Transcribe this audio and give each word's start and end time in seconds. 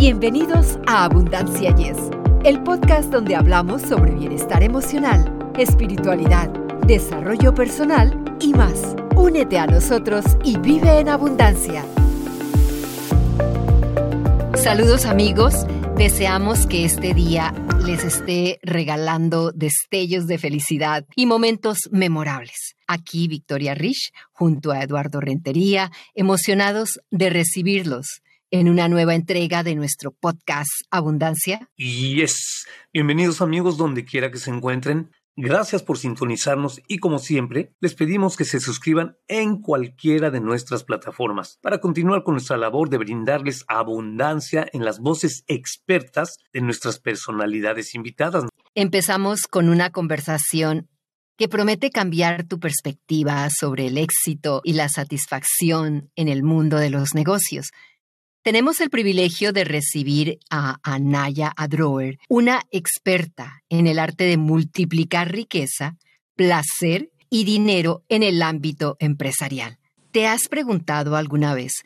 Bienvenidos 0.00 0.78
a 0.86 1.04
Abundancia 1.04 1.76
Yes, 1.76 1.98
el 2.42 2.62
podcast 2.62 3.12
donde 3.12 3.36
hablamos 3.36 3.82
sobre 3.82 4.12
bienestar 4.12 4.62
emocional, 4.62 5.52
espiritualidad, 5.58 6.48
desarrollo 6.86 7.54
personal 7.54 8.18
y 8.40 8.54
más. 8.54 8.96
Únete 9.14 9.58
a 9.58 9.66
nosotros 9.66 10.24
y 10.42 10.56
vive 10.56 11.00
en 11.00 11.10
abundancia. 11.10 11.84
Saludos 14.54 15.04
amigos, 15.04 15.66
deseamos 15.98 16.66
que 16.66 16.86
este 16.86 17.12
día 17.12 17.52
les 17.84 18.02
esté 18.02 18.58
regalando 18.62 19.52
destellos 19.52 20.26
de 20.26 20.38
felicidad 20.38 21.04
y 21.14 21.26
momentos 21.26 21.90
memorables. 21.90 22.74
Aquí 22.86 23.28
Victoria 23.28 23.74
Rich 23.74 24.12
junto 24.32 24.70
a 24.70 24.82
Eduardo 24.82 25.20
Rentería, 25.20 25.92
emocionados 26.14 27.00
de 27.10 27.28
recibirlos 27.28 28.22
en 28.50 28.68
una 28.68 28.88
nueva 28.88 29.14
entrega 29.14 29.62
de 29.62 29.74
nuestro 29.74 30.10
podcast 30.10 30.70
Abundancia. 30.90 31.68
Y 31.76 32.22
es, 32.22 32.66
bienvenidos 32.92 33.40
amigos 33.40 33.76
donde 33.76 34.04
quiera 34.04 34.30
que 34.30 34.38
se 34.38 34.50
encuentren. 34.50 35.10
Gracias 35.36 35.82
por 35.82 35.96
sintonizarnos 35.96 36.82
y 36.88 36.98
como 36.98 37.18
siempre, 37.18 37.72
les 37.80 37.94
pedimos 37.94 38.36
que 38.36 38.44
se 38.44 38.60
suscriban 38.60 39.16
en 39.28 39.62
cualquiera 39.62 40.30
de 40.30 40.40
nuestras 40.40 40.84
plataformas 40.84 41.58
para 41.62 41.78
continuar 41.80 42.24
con 42.24 42.34
nuestra 42.34 42.56
labor 42.56 42.90
de 42.90 42.98
brindarles 42.98 43.64
abundancia 43.68 44.66
en 44.72 44.84
las 44.84 44.98
voces 44.98 45.44
expertas 45.46 46.36
de 46.52 46.60
nuestras 46.60 46.98
personalidades 46.98 47.94
invitadas. 47.94 48.44
Empezamos 48.74 49.42
con 49.48 49.68
una 49.68 49.90
conversación 49.90 50.88
que 51.40 51.48
promete 51.48 51.90
cambiar 51.90 52.44
tu 52.44 52.60
perspectiva 52.60 53.48
sobre 53.48 53.86
el 53.86 53.96
éxito 53.96 54.60
y 54.62 54.74
la 54.74 54.90
satisfacción 54.90 56.10
en 56.14 56.28
el 56.28 56.42
mundo 56.42 56.76
de 56.76 56.90
los 56.90 57.14
negocios. 57.14 57.70
Tenemos 58.42 58.80
el 58.80 58.88
privilegio 58.88 59.52
de 59.52 59.64
recibir 59.64 60.38
a 60.48 60.78
Anaya 60.82 61.52
Adroer, 61.56 62.18
una 62.30 62.62
experta 62.70 63.62
en 63.68 63.86
el 63.86 63.98
arte 63.98 64.24
de 64.24 64.38
multiplicar 64.38 65.30
riqueza, 65.30 65.98
placer 66.36 67.10
y 67.28 67.44
dinero 67.44 68.02
en 68.08 68.22
el 68.22 68.40
ámbito 68.40 68.96
empresarial. 68.98 69.78
¿Te 70.10 70.26
has 70.26 70.48
preguntado 70.48 71.16
alguna 71.16 71.52
vez 71.52 71.82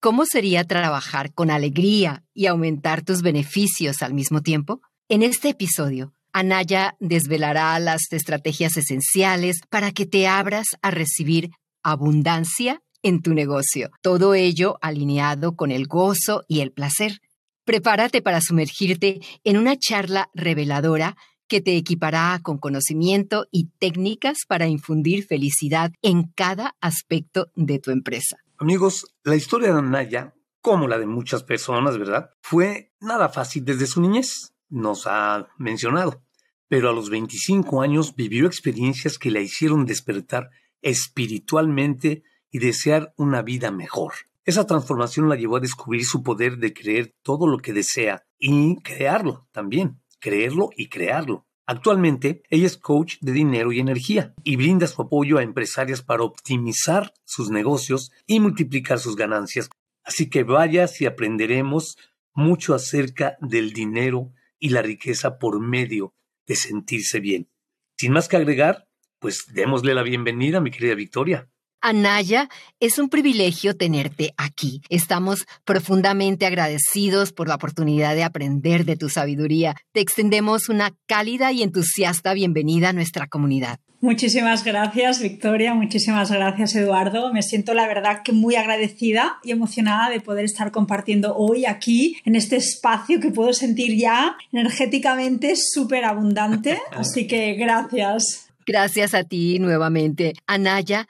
cómo 0.00 0.24
sería 0.24 0.64
trabajar 0.64 1.34
con 1.34 1.50
alegría 1.50 2.24
y 2.32 2.46
aumentar 2.46 3.02
tus 3.02 3.20
beneficios 3.20 4.00
al 4.02 4.14
mismo 4.14 4.40
tiempo? 4.40 4.80
En 5.10 5.22
este 5.22 5.50
episodio, 5.50 6.14
Anaya 6.32 6.96
desvelará 7.00 7.78
las 7.80 8.10
estrategias 8.12 8.78
esenciales 8.78 9.60
para 9.68 9.92
que 9.92 10.06
te 10.06 10.26
abras 10.26 10.68
a 10.80 10.90
recibir 10.90 11.50
abundancia 11.82 12.80
en 13.02 13.22
tu 13.22 13.34
negocio. 13.34 13.90
Todo 14.02 14.34
ello 14.34 14.78
alineado 14.80 15.56
con 15.56 15.70
el 15.70 15.86
gozo 15.86 16.44
y 16.48 16.60
el 16.60 16.72
placer. 16.72 17.20
Prepárate 17.64 18.22
para 18.22 18.40
sumergirte 18.40 19.20
en 19.44 19.56
una 19.56 19.76
charla 19.76 20.30
reveladora 20.34 21.16
que 21.48 21.60
te 21.60 21.76
equipará 21.76 22.38
con 22.42 22.58
conocimiento 22.58 23.46
y 23.50 23.70
técnicas 23.78 24.38
para 24.46 24.68
infundir 24.68 25.24
felicidad 25.26 25.92
en 26.02 26.24
cada 26.34 26.76
aspecto 26.80 27.48
de 27.56 27.78
tu 27.78 27.90
empresa. 27.90 28.36
Amigos, 28.58 29.06
la 29.24 29.34
historia 29.34 29.72
de 29.72 29.78
Anaya, 29.78 30.34
como 30.60 30.86
la 30.86 30.98
de 30.98 31.06
muchas 31.06 31.42
personas, 31.42 31.96
¿verdad? 31.98 32.30
Fue 32.42 32.92
nada 33.00 33.28
fácil 33.30 33.64
desde 33.64 33.86
su 33.86 34.00
niñez, 34.00 34.52
nos 34.68 35.06
ha 35.06 35.48
mencionado, 35.58 36.22
pero 36.68 36.90
a 36.90 36.92
los 36.92 37.08
25 37.08 37.80
años 37.80 38.14
vivió 38.14 38.46
experiencias 38.46 39.18
que 39.18 39.30
la 39.30 39.40
hicieron 39.40 39.86
despertar 39.86 40.50
espiritualmente 40.82 42.22
y 42.50 42.58
desear 42.58 43.12
una 43.16 43.42
vida 43.42 43.70
mejor. 43.70 44.12
Esa 44.44 44.66
transformación 44.66 45.28
la 45.28 45.36
llevó 45.36 45.56
a 45.56 45.60
descubrir 45.60 46.04
su 46.04 46.22
poder 46.22 46.56
de 46.56 46.72
creer 46.72 47.14
todo 47.22 47.46
lo 47.46 47.58
que 47.58 47.72
desea 47.72 48.24
y 48.38 48.76
crearlo 48.76 49.46
también, 49.52 50.00
creerlo 50.20 50.70
y 50.76 50.88
crearlo. 50.88 51.46
Actualmente, 51.66 52.42
ella 52.48 52.66
es 52.66 52.78
coach 52.78 53.16
de 53.20 53.32
dinero 53.32 53.72
y 53.72 53.80
energía 53.80 54.32
y 54.42 54.56
brinda 54.56 54.86
su 54.86 55.02
apoyo 55.02 55.36
a 55.36 55.42
empresarias 55.42 56.00
para 56.00 56.22
optimizar 56.22 57.12
sus 57.24 57.50
negocios 57.50 58.10
y 58.26 58.40
multiplicar 58.40 58.98
sus 58.98 59.16
ganancias. 59.16 59.68
Así 60.02 60.30
que 60.30 60.44
vayas 60.44 60.98
y 61.02 61.04
aprenderemos 61.04 61.98
mucho 62.32 62.74
acerca 62.74 63.36
del 63.42 63.74
dinero 63.74 64.32
y 64.58 64.70
la 64.70 64.80
riqueza 64.80 65.38
por 65.38 65.60
medio 65.60 66.14
de 66.46 66.56
sentirse 66.56 67.20
bien. 67.20 67.50
Sin 67.98 68.12
más 68.12 68.28
que 68.28 68.38
agregar, 68.38 68.88
pues 69.18 69.44
démosle 69.52 69.92
la 69.92 70.02
bienvenida, 70.02 70.62
mi 70.62 70.70
querida 70.70 70.94
Victoria. 70.94 71.50
Anaya, 71.80 72.48
es 72.80 72.98
un 72.98 73.08
privilegio 73.08 73.76
tenerte 73.76 74.34
aquí. 74.36 74.82
Estamos 74.88 75.46
profundamente 75.64 76.46
agradecidos 76.46 77.32
por 77.32 77.48
la 77.48 77.54
oportunidad 77.54 78.14
de 78.14 78.24
aprender 78.24 78.84
de 78.84 78.96
tu 78.96 79.08
sabiduría. 79.08 79.76
Te 79.92 80.00
extendemos 80.00 80.68
una 80.68 80.94
cálida 81.06 81.52
y 81.52 81.62
entusiasta 81.62 82.34
bienvenida 82.34 82.88
a 82.88 82.92
nuestra 82.92 83.28
comunidad. 83.28 83.78
Muchísimas 84.00 84.64
gracias, 84.64 85.20
Victoria. 85.20 85.74
Muchísimas 85.74 86.30
gracias, 86.30 86.76
Eduardo. 86.76 87.32
Me 87.32 87.42
siento, 87.42 87.74
la 87.74 87.88
verdad, 87.88 88.22
que 88.22 88.32
muy 88.32 88.54
agradecida 88.54 89.38
y 89.42 89.50
emocionada 89.50 90.08
de 90.08 90.20
poder 90.20 90.44
estar 90.44 90.70
compartiendo 90.70 91.34
hoy 91.36 91.66
aquí, 91.66 92.16
en 92.24 92.36
este 92.36 92.56
espacio 92.56 93.18
que 93.18 93.32
puedo 93.32 93.52
sentir 93.52 93.96
ya 93.96 94.36
energéticamente 94.52 95.54
súper 95.56 96.04
abundante. 96.04 96.78
Así 96.92 97.26
que 97.26 97.54
gracias. 97.54 98.48
Gracias 98.64 99.14
a 99.14 99.24
ti 99.24 99.58
nuevamente. 99.58 100.34
Anaya, 100.46 101.08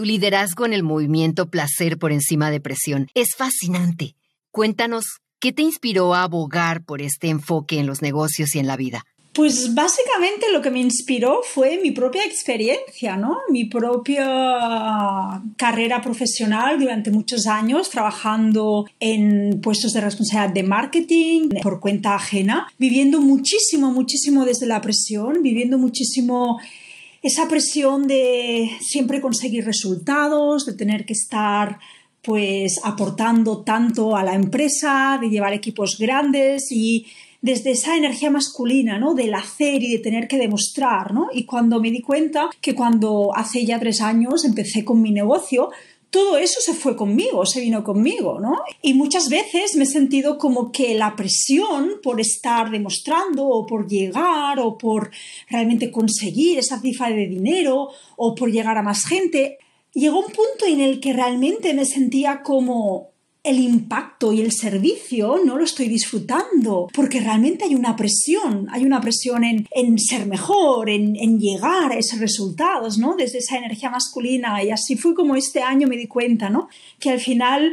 tu 0.00 0.06
liderazgo 0.06 0.64
en 0.64 0.72
el 0.72 0.82
movimiento 0.82 1.50
Placer 1.50 1.98
por 1.98 2.10
encima 2.10 2.50
de 2.50 2.58
presión 2.58 3.08
es 3.14 3.34
fascinante. 3.36 4.14
Cuéntanos, 4.50 5.04
¿qué 5.38 5.52
te 5.52 5.60
inspiró 5.60 6.14
a 6.14 6.22
abogar 6.22 6.82
por 6.86 7.02
este 7.02 7.28
enfoque 7.28 7.78
en 7.78 7.86
los 7.86 8.00
negocios 8.00 8.54
y 8.54 8.60
en 8.60 8.66
la 8.66 8.78
vida? 8.78 9.04
Pues 9.34 9.74
básicamente 9.74 10.50
lo 10.54 10.62
que 10.62 10.70
me 10.70 10.80
inspiró 10.80 11.42
fue 11.42 11.78
mi 11.82 11.90
propia 11.90 12.24
experiencia, 12.24 13.18
¿no? 13.18 13.40
Mi 13.50 13.66
propia 13.66 15.42
carrera 15.58 16.00
profesional 16.00 16.80
durante 16.80 17.10
muchos 17.10 17.46
años 17.46 17.90
trabajando 17.90 18.86
en 19.00 19.60
puestos 19.60 19.92
de 19.92 20.00
responsabilidad 20.00 20.54
de 20.54 20.62
marketing 20.62 21.48
por 21.62 21.78
cuenta 21.78 22.14
ajena, 22.14 22.72
viviendo 22.78 23.20
muchísimo, 23.20 23.90
muchísimo 23.90 24.46
desde 24.46 24.64
la 24.64 24.80
presión, 24.80 25.42
viviendo 25.42 25.76
muchísimo 25.76 26.58
esa 27.22 27.48
presión 27.48 28.06
de 28.06 28.70
siempre 28.80 29.20
conseguir 29.20 29.64
resultados, 29.64 30.66
de 30.66 30.74
tener 30.74 31.04
que 31.04 31.12
estar 31.12 31.78
pues 32.22 32.80
aportando 32.84 33.62
tanto 33.62 34.16
a 34.16 34.22
la 34.22 34.34
empresa, 34.34 35.18
de 35.20 35.30
llevar 35.30 35.52
equipos 35.52 35.96
grandes 35.98 36.70
y 36.70 37.06
desde 37.42 37.70
esa 37.70 37.96
energía 37.96 38.30
masculina, 38.30 38.98
¿no? 38.98 39.14
Del 39.14 39.34
hacer 39.34 39.82
y 39.82 39.90
de 39.90 39.98
tener 39.98 40.28
que 40.28 40.36
demostrar, 40.36 41.14
¿no? 41.14 41.28
Y 41.32 41.44
cuando 41.44 41.80
me 41.80 41.90
di 41.90 42.02
cuenta 42.02 42.50
que 42.60 42.74
cuando 42.74 43.30
hace 43.34 43.64
ya 43.64 43.78
tres 43.78 44.02
años 44.02 44.44
empecé 44.44 44.84
con 44.84 45.00
mi 45.00 45.10
negocio, 45.10 45.70
todo 46.10 46.38
eso 46.38 46.60
se 46.60 46.74
fue 46.74 46.96
conmigo, 46.96 47.46
se 47.46 47.60
vino 47.60 47.84
conmigo, 47.84 48.40
¿no? 48.40 48.62
Y 48.82 48.94
muchas 48.94 49.28
veces 49.28 49.76
me 49.76 49.84
he 49.84 49.86
sentido 49.86 50.38
como 50.38 50.72
que 50.72 50.94
la 50.94 51.14
presión 51.14 52.00
por 52.02 52.20
estar 52.20 52.70
demostrando 52.70 53.46
o 53.46 53.64
por 53.64 53.88
llegar 53.88 54.58
o 54.58 54.76
por 54.76 55.10
realmente 55.48 55.92
conseguir 55.92 56.58
esa 56.58 56.80
cifra 56.80 57.10
de 57.10 57.28
dinero 57.28 57.90
o 58.16 58.34
por 58.34 58.50
llegar 58.50 58.76
a 58.76 58.82
más 58.82 59.04
gente, 59.04 59.58
llegó 59.94 60.18
un 60.18 60.32
punto 60.32 60.66
en 60.66 60.80
el 60.80 61.00
que 61.00 61.12
realmente 61.12 61.74
me 61.74 61.84
sentía 61.84 62.42
como 62.42 63.10
el 63.42 63.58
impacto 63.58 64.32
y 64.32 64.40
el 64.40 64.52
servicio 64.52 65.40
no 65.44 65.56
lo 65.56 65.64
estoy 65.64 65.88
disfrutando, 65.88 66.88
porque 66.92 67.20
realmente 67.20 67.64
hay 67.64 67.74
una 67.74 67.96
presión, 67.96 68.68
hay 68.70 68.84
una 68.84 69.00
presión 69.00 69.44
en, 69.44 69.98
ser 69.98 70.26
mejor, 70.26 70.90
en, 70.90 71.16
en, 71.16 71.38
llegar 71.38 71.92
a 71.92 71.98
esos 71.98 72.20
resultados, 72.20 72.98
¿no? 72.98 73.16
Desde 73.16 73.38
esa 73.38 73.56
energía 73.56 73.88
masculina. 73.88 74.62
Y 74.62 74.70
así 74.70 74.96
fue 74.96 75.14
como 75.14 75.36
este 75.36 75.62
año 75.62 75.88
me 75.88 75.96
di 75.96 76.06
cuenta, 76.06 76.50
¿no? 76.50 76.68
Que 76.98 77.10
al 77.10 77.20
final 77.20 77.72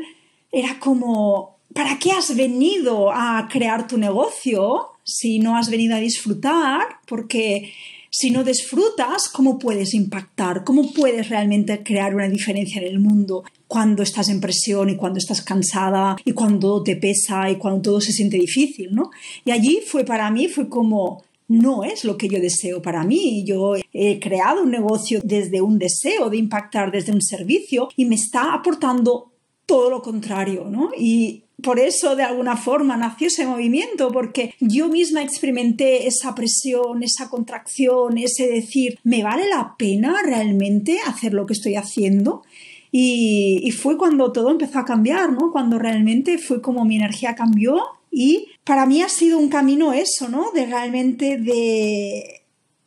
era 0.51 0.79
como, 0.79 1.57
¿para 1.73 1.99
qué 1.99 2.11
has 2.11 2.35
venido 2.35 3.11
a 3.11 3.49
crear 3.51 3.87
tu 3.87 3.97
negocio 3.97 4.87
si 5.03 5.39
no 5.39 5.57
has 5.57 5.69
venido 5.69 5.95
a 5.95 5.99
disfrutar? 5.99 6.81
Porque 7.05 7.73
si 8.09 8.31
no 8.31 8.43
disfrutas, 8.43 9.29
¿cómo 9.29 9.59
puedes 9.59 9.93
impactar? 9.93 10.63
¿Cómo 10.63 10.91
puedes 10.93 11.29
realmente 11.29 11.83
crear 11.83 12.15
una 12.15 12.29
diferencia 12.29 12.81
en 12.81 12.87
el 12.87 12.99
mundo 12.99 13.43
cuando 13.67 14.03
estás 14.03 14.29
en 14.29 14.41
presión 14.41 14.89
y 14.89 14.95
cuando 14.95 15.19
estás 15.19 15.41
cansada 15.41 16.15
y 16.23 16.31
cuando 16.31 16.83
te 16.83 16.95
pesa 16.95 17.49
y 17.49 17.57
cuando 17.57 17.81
todo 17.81 18.01
se 18.01 18.11
siente 18.11 18.37
difícil, 18.37 18.93
¿no? 18.93 19.11
Y 19.43 19.51
allí 19.51 19.81
fue 19.85 20.03
para 20.05 20.31
mí, 20.31 20.47
fue 20.47 20.69
como, 20.69 21.23
no 21.47 21.83
es 21.83 22.05
lo 22.05 22.17
que 22.17 22.29
yo 22.29 22.39
deseo 22.39 22.81
para 22.81 23.03
mí. 23.03 23.43
Yo 23.45 23.75
he 23.93 24.19
creado 24.19 24.63
un 24.63 24.71
negocio 24.71 25.21
desde 25.23 25.61
un 25.61 25.77
deseo 25.77 26.29
de 26.29 26.37
impactar 26.37 26.91
desde 26.91 27.11
un 27.11 27.21
servicio 27.21 27.89
y 27.95 28.05
me 28.05 28.15
está 28.15 28.53
aportando 28.53 29.31
todo 29.65 29.89
lo 29.89 30.01
contrario, 30.01 30.65
¿no? 30.69 30.91
Y 30.97 31.43
por 31.61 31.79
eso 31.79 32.15
de 32.15 32.23
alguna 32.23 32.55
forma 32.55 32.97
nació 32.97 33.27
ese 33.27 33.45
movimiento, 33.45 34.11
porque 34.11 34.53
yo 34.59 34.89
misma 34.89 35.23
experimenté 35.23 36.07
esa 36.07 36.35
presión, 36.35 37.01
esa 37.01 37.29
contracción, 37.29 38.17
ese 38.17 38.47
decir, 38.47 38.99
¿me 39.03 39.23
vale 39.23 39.47
la 39.47 39.75
pena 39.77 40.21
realmente 40.23 40.99
hacer 41.05 41.33
lo 41.33 41.45
que 41.45 41.53
estoy 41.53 41.75
haciendo? 41.75 42.43
Y, 42.91 43.71
fue 43.71 43.97
cuando 43.97 44.31
todo 44.31 44.51
empezó 44.51 44.79
a 44.79 44.85
cambiar, 44.85 45.31
¿no? 45.31 45.51
Cuando 45.51 45.77
realmente 45.77 46.37
fue 46.37 46.61
como 46.61 46.85
mi 46.85 46.95
energía 46.95 47.35
cambió 47.35 47.81
Y 48.09 48.47
para 48.63 48.85
mí 48.85 49.01
ha 49.01 49.09
sido 49.09 49.37
un 49.37 49.49
camino 49.49 49.93
eso, 49.93 50.29
¿no? 50.29 50.51
De 50.51 50.65
realmente 50.65 51.37
de, 51.37 52.41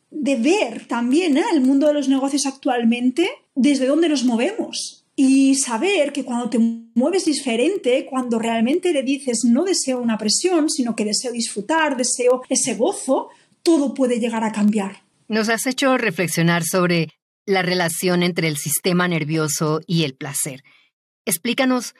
de 0.09 0.35
ver 0.35 0.87
también 0.87 1.37
¿eh? 1.37 1.43
el 1.53 1.61
mundo 1.61 1.87
de 1.87 1.93
los 1.93 2.09
negocios 2.09 2.45
actualmente 2.45 3.29
desde 3.55 3.85
dónde 3.85 4.09
nos 4.09 4.25
movemos. 4.25 5.00
Y 5.23 5.53
saber 5.53 6.13
que 6.13 6.25
cuando 6.25 6.49
te 6.49 6.57
mueves 6.57 7.25
diferente, 7.25 8.07
cuando 8.09 8.39
realmente 8.39 8.91
le 8.91 9.03
dices 9.03 9.43
no 9.45 9.63
deseo 9.63 10.01
una 10.01 10.17
presión, 10.17 10.67
sino 10.67 10.95
que 10.95 11.05
deseo 11.05 11.31
disfrutar, 11.31 11.95
deseo 11.95 12.41
ese 12.49 12.73
gozo, 12.73 13.29
todo 13.61 13.93
puede 13.93 14.19
llegar 14.19 14.43
a 14.43 14.51
cambiar. 14.51 15.03
Nos 15.27 15.49
has 15.49 15.67
hecho 15.67 15.95
reflexionar 15.99 16.63
sobre 16.63 17.09
la 17.45 17.61
relación 17.61 18.23
entre 18.23 18.47
el 18.47 18.57
sistema 18.57 19.07
nervioso 19.07 19.81
y 19.85 20.05
el 20.05 20.15
placer. 20.15 20.63
Explícanos 21.23 21.93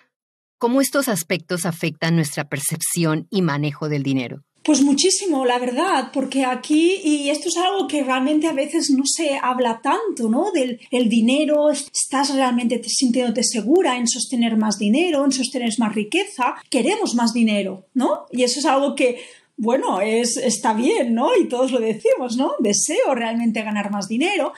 cómo 0.58 0.82
estos 0.82 1.08
aspectos 1.08 1.68
afectan 1.68 2.16
nuestra 2.16 2.50
percepción 2.50 3.28
y 3.30 3.44
manejo 3.44 3.88
del 3.88 4.02
dinero. 4.02 4.42
Pues 4.64 4.84
muchísimo, 4.84 5.44
la 5.44 5.58
verdad, 5.58 6.12
porque 6.14 6.46
aquí, 6.46 7.02
y 7.04 7.32
esto 7.32 7.50
es 7.50 7.58
algo 7.58 7.88
que 7.88 8.04
realmente 8.04 8.46
a 8.46 8.54
veces 8.54 8.92
no 8.92 9.04
se 9.06 9.36
habla 9.42 9.82
tanto, 9.82 10.30
¿no? 10.30 10.52
Del 10.52 10.80
el 10.92 11.10
dinero, 11.10 11.72
estás 11.72 12.36
realmente 12.36 12.80
sintiéndote 12.84 13.44
segura 13.44 13.98
en 13.98 14.08
sostener 14.08 14.58
más 14.58 14.78
dinero, 14.78 15.26
en 15.26 15.32
sostener 15.32 15.72
más 15.80 15.96
riqueza, 15.96 16.56
queremos 16.70 17.16
más 17.16 17.34
dinero, 17.34 17.88
¿no? 17.96 18.28
Y 18.32 18.44
eso 18.44 18.60
es 18.60 18.66
algo 18.68 18.94
que, 18.94 19.20
bueno, 19.58 20.00
es, 20.00 20.38
está 20.38 20.74
bien, 20.74 21.16
¿no? 21.16 21.36
Y 21.36 21.48
todos 21.48 21.72
lo 21.72 21.80
decimos, 21.80 22.38
¿no? 22.38 22.52
Deseo 22.60 23.16
realmente 23.16 23.64
ganar 23.64 23.90
más 23.90 24.08
dinero, 24.08 24.54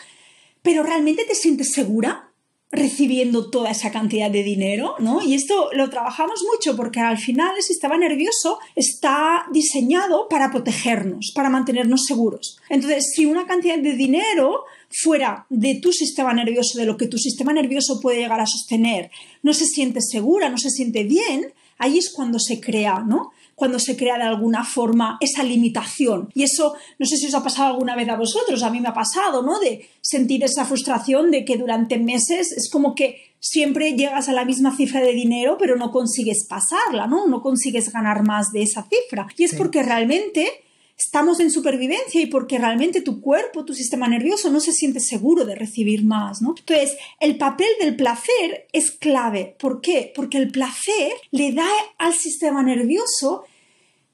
pero 0.61 0.83
¿realmente 0.83 1.23
te 1.23 1.33
sientes 1.33 1.71
segura? 1.71 2.32
Recibiendo 2.74 3.52
toda 3.52 3.70
esa 3.70 3.92
cantidad 3.92 4.31
de 4.31 4.42
dinero, 4.42 4.96
¿no? 4.98 5.22
Y 5.22 5.36
esto 5.36 5.70
lo 5.74 5.92
trabajamos 5.92 6.44
mucho 6.52 6.75
porque 6.75 7.00
al 7.00 7.20
final 7.20 7.56
el 7.56 7.62
sistema 7.62 7.98
nervioso 7.98 8.58
está 8.75 9.46
diseñado 9.52 10.28
para 10.28 10.50
protegernos, 10.50 11.31
para 11.36 11.52
mantenernos 11.52 12.02
seguros. 12.08 12.58
Entonces, 12.70 13.12
si 13.16 13.28
una 13.28 13.46
cantidad 13.46 13.78
de 13.78 13.94
dinero 13.94 14.64
fuera 14.90 15.46
de 15.50 15.75
tu 15.75 15.94
sistema 15.94 16.34
nervioso, 16.34 16.80
de 16.80 16.88
lo 16.88 16.98
que 16.98 17.08
tu 17.08 17.20
sistema 17.20 17.54
nervioso 17.54 18.00
puede 18.02 18.18
llegar 18.22 18.40
a 18.40 18.48
sostener, 18.48 19.12
no 19.44 19.54
se 19.54 19.68
siente 19.68 20.00
segura, 20.02 20.50
no 20.50 20.58
se 20.58 20.72
siente 20.72 21.04
bien, 21.04 21.54
ahí 21.78 22.00
es 22.00 22.12
cuando 22.12 22.40
se 22.40 22.60
crea, 22.60 23.04
¿no? 23.06 23.34
Cuando 23.55 23.79
se 23.79 23.95
crea 23.95 24.17
de 24.17 24.23
alguna 24.23 24.63
forma 24.63 25.17
esa 25.21 25.44
limitación. 25.44 26.29
Y 26.33 26.44
eso, 26.44 26.75
no 27.00 27.05
sé 27.05 27.17
si 27.17 27.27
os 27.27 27.35
ha 27.35 27.44
pasado 27.44 27.73
alguna 27.73 27.95
vez 27.95 28.09
a 28.09 28.15
vosotros, 28.15 28.63
a 28.63 28.69
mí 28.69 28.79
me 28.79 28.89
ha 28.89 28.94
pasado, 28.94 29.41
¿no? 29.41 29.59
De 29.59 29.88
sentir 30.01 30.44
esa 30.44 30.65
frustración 30.65 31.31
de 31.31 31.45
que 31.45 31.57
durante 31.57 31.97
meses 31.97 32.51
es 32.51 32.69
como 32.71 32.95
que 32.95 33.33
siempre 33.39 33.94
llegas 33.94 34.29
a 34.29 34.33
la 34.33 34.45
misma 34.45 34.75
cifra 34.75 35.01
de 35.01 35.13
dinero, 35.13 35.57
pero 35.59 35.75
no 35.75 35.91
consigues 35.91 36.47
pasarla, 36.47 37.07
¿no? 37.07 37.27
No 37.27 37.41
consigues 37.41 37.91
ganar 37.91 38.25
más 38.25 38.51
de 38.51 38.63
esa 38.63 38.83
cifra. 38.83 39.27
Y 39.38 39.44
es 39.44 39.53
porque 39.53 39.83
realmente 39.83 40.62
estamos 40.98 41.40
en 41.40 41.51
supervivencia 41.51 42.22
y 42.22 42.28
porque 42.28 42.57
realmente 42.57 43.01
tu 43.01 43.22
cuerpo, 43.22 43.66
tu 43.66 43.74
sistema 43.74 44.07
nervioso 44.07 44.50
no 44.51 44.60
se 44.60 44.74
siente 44.74 45.00
seguro 45.00 45.45
de 45.45 45.56
recibir 45.56 46.04
más, 46.04 46.42
¿no? 46.42 46.56
Entonces, 46.57 46.98
el 47.19 47.38
papel 47.38 47.68
del 47.80 47.95
placer 47.95 48.68
es 48.72 48.92
clave. 48.92 49.56
¿Por 49.60 49.81
qué? 49.81 50.12
Porque 50.16 50.38
el 50.38 50.51
placer 50.51 51.13
le 51.31 51.51
da 51.51 51.69
al 51.98 52.13
sistema 52.13 52.63
nervioso 52.63 53.44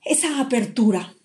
esa 0.04 0.40
apertura, 0.40 1.16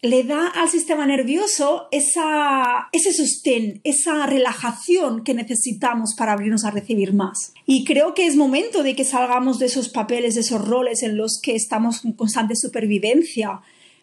le 0.00 0.24
da 0.24 0.48
al 0.48 0.68
sistema 0.68 1.06
nervioso 1.06 1.86
esa, 1.92 2.88
ese 2.90 3.12
sostén, 3.12 3.80
esa 3.84 4.26
relajación 4.26 5.22
que 5.22 5.32
necesitamos 5.32 6.14
para 6.16 6.32
abrirnos 6.32 6.64
a 6.64 6.72
recibir 6.72 7.12
más. 7.12 7.52
Y 7.66 7.84
creo 7.84 8.12
que 8.12 8.26
es 8.26 8.34
momento 8.34 8.82
de 8.82 8.96
que 8.96 9.04
salgamos 9.04 9.60
de 9.60 9.66
esos 9.66 9.88
papeles, 9.90 10.34
de 10.34 10.40
esos 10.40 10.66
roles 10.66 11.04
en 11.04 11.16
los 11.16 11.38
que 11.40 11.54
estamos 11.54 12.04
en 12.04 12.14
constante 12.14 12.56
supervivencia, 12.56 13.60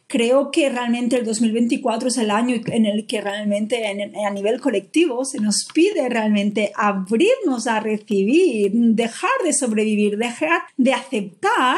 creo 0.09 0.49
que 0.49 0.69
realmente 0.69 1.15
el 1.17 1.23
2024 1.23 2.09
es 2.09 2.17
el 2.17 2.31
año 2.31 2.59
en 2.65 2.87
el 2.87 3.05
que 3.05 3.21
realmente 3.21 3.85
a 3.85 4.29
nivel 4.31 4.59
colectivo 4.59 5.23
se 5.23 5.39
nos 5.39 5.67
pide 5.71 6.09
realmente 6.09 6.71
abrirnos 6.75 7.67
a 7.67 7.79
recibir, 7.79 8.71
dejar 8.73 9.29
de 9.43 9.53
sobrevivir, 9.53 10.17
dejar 10.17 10.63
de 10.77 10.93
aceptar 10.93 11.77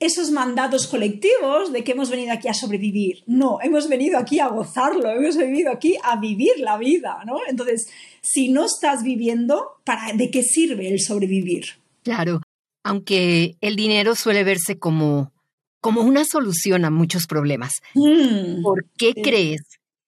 esos 0.00 0.32
mandatos 0.32 0.88
colectivos 0.88 1.72
de 1.72 1.84
que 1.84 1.92
hemos 1.92 2.10
venido 2.10 2.32
aquí 2.32 2.48
a 2.48 2.54
sobrevivir. 2.54 3.22
No, 3.26 3.58
hemos 3.62 3.88
venido 3.88 4.18
aquí 4.18 4.40
a 4.40 4.48
gozarlo, 4.48 5.08
hemos 5.08 5.36
venido 5.36 5.70
aquí 5.70 5.96
a 6.02 6.16
vivir 6.16 6.58
la 6.58 6.76
vida, 6.76 7.22
¿no? 7.24 7.38
Entonces, 7.48 7.88
si 8.20 8.48
no 8.48 8.64
estás 8.64 9.04
viviendo, 9.04 9.80
¿para 9.84 10.12
de 10.14 10.30
qué 10.30 10.42
sirve 10.42 10.88
el 10.88 10.98
sobrevivir? 11.00 11.66
Claro, 12.02 12.40
aunque 12.82 13.54
el 13.60 13.76
dinero 13.76 14.16
suele 14.16 14.42
verse 14.42 14.76
como 14.78 15.30
como 15.80 16.02
una 16.02 16.24
solución 16.24 16.84
a 16.84 16.90
muchos 16.90 17.26
problemas. 17.26 17.74
Mm, 17.94 18.62
¿Por 18.62 18.86
qué 18.96 19.14
crees 19.14 19.62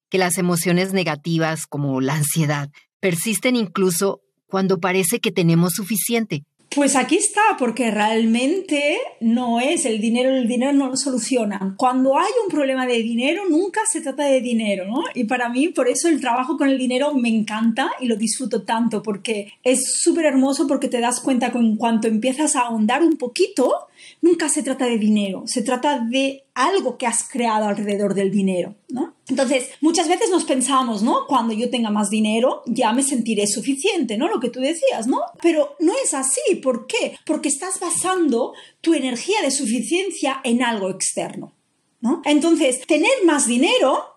que 0.09 0.19
las 0.19 0.39
emociones 0.39 0.93
negativas 0.93 1.67
como 1.67 2.01
la 2.01 2.15
ansiedad 2.15 2.71
persisten 3.01 3.57
incluso 3.57 4.21
cuando 4.47 4.79
parece 4.79 5.19
que 5.21 5.33
tenemos 5.33 5.73
suficiente? 5.75 6.45
Pues 6.75 6.97
aquí 6.97 7.17
está, 7.17 7.43
porque 7.59 7.91
realmente 7.91 8.99
no 9.21 9.61
es 9.61 9.85
el 9.85 10.01
dinero, 10.01 10.31
el 10.31 10.49
dinero 10.49 10.73
no 10.73 10.89
lo 10.89 10.97
soluciona. 10.97 11.75
Cuando 11.77 12.19
hay 12.19 12.31
un 12.43 12.51
problema 12.51 12.87
de 12.87 13.03
dinero, 13.03 13.43
nunca 13.49 13.83
se 13.87 14.01
trata 14.01 14.25
de 14.25 14.41
dinero, 14.41 14.87
¿no? 14.87 15.03
Y 15.15 15.25
para 15.25 15.51
mí, 15.51 15.69
por 15.69 15.89
eso 15.89 16.09
el 16.09 16.21
trabajo 16.21 16.57
con 16.57 16.71
el 16.71 16.79
dinero 16.79 17.13
me 17.15 17.29
encanta 17.29 17.91
y 18.01 18.07
lo 18.07 18.17
disfruto 18.17 18.63
tanto, 18.63 19.03
porque 19.03 19.53
es 19.63 20.01
súper 20.01 20.25
hermoso 20.25 20.67
porque 20.67 20.89
te 20.89 21.01
das 21.01 21.21
cuenta 21.21 21.53
que 21.53 21.59
en 21.59 21.77
cuanto 21.77 22.09
empiezas 22.09 22.57
a 22.57 22.61
ahondar 22.61 23.03
un 23.03 23.19
poquito, 23.19 23.89
nunca 24.23 24.49
se 24.49 24.63
trata 24.63 24.87
de 24.87 24.97
dinero, 24.97 25.43
se 25.47 25.63
trata 25.63 25.99
de 25.99 26.45
algo 26.55 26.97
que 26.97 27.07
has 27.07 27.29
creado 27.29 27.67
alrededor 27.67 28.15
del 28.15 28.31
dinero, 28.31 28.77
¿no? 28.89 29.15
Entonces, 29.29 29.69
muchas 29.81 30.09
veces 30.09 30.31
nos 30.31 30.45
pensamos, 30.45 31.03
¿no? 31.03 31.27
Cuando 31.27 31.53
yo 31.53 31.69
tenga 31.69 31.91
más 31.91 32.09
dinero, 32.09 32.63
ya 32.67 32.93
me 32.93 33.03
sentiré 33.03 33.47
suficiente, 33.47 34.17
¿no? 34.17 34.29
Lo 34.29 34.41
que 34.41 34.49
tú 34.49 34.61
decías, 34.61 35.07
¿no? 35.07 35.21
Pero 35.43 35.77
no 35.81 35.93
es 36.03 36.15
así. 36.15 36.57
¿Por 36.63 36.87
qué? 36.87 37.17
Porque 37.27 37.49
estás 37.49 37.81
basando 37.81 38.55
tu 38.81 38.95
energía 38.95 39.43
de 39.43 39.51
suficiencia 39.51 40.41
en 40.45 40.63
algo 40.63 40.89
externo, 40.89 41.53
¿no? 42.01 42.23
Entonces, 42.25 42.81
tener 42.87 43.25
más 43.25 43.47
dinero 43.47 44.12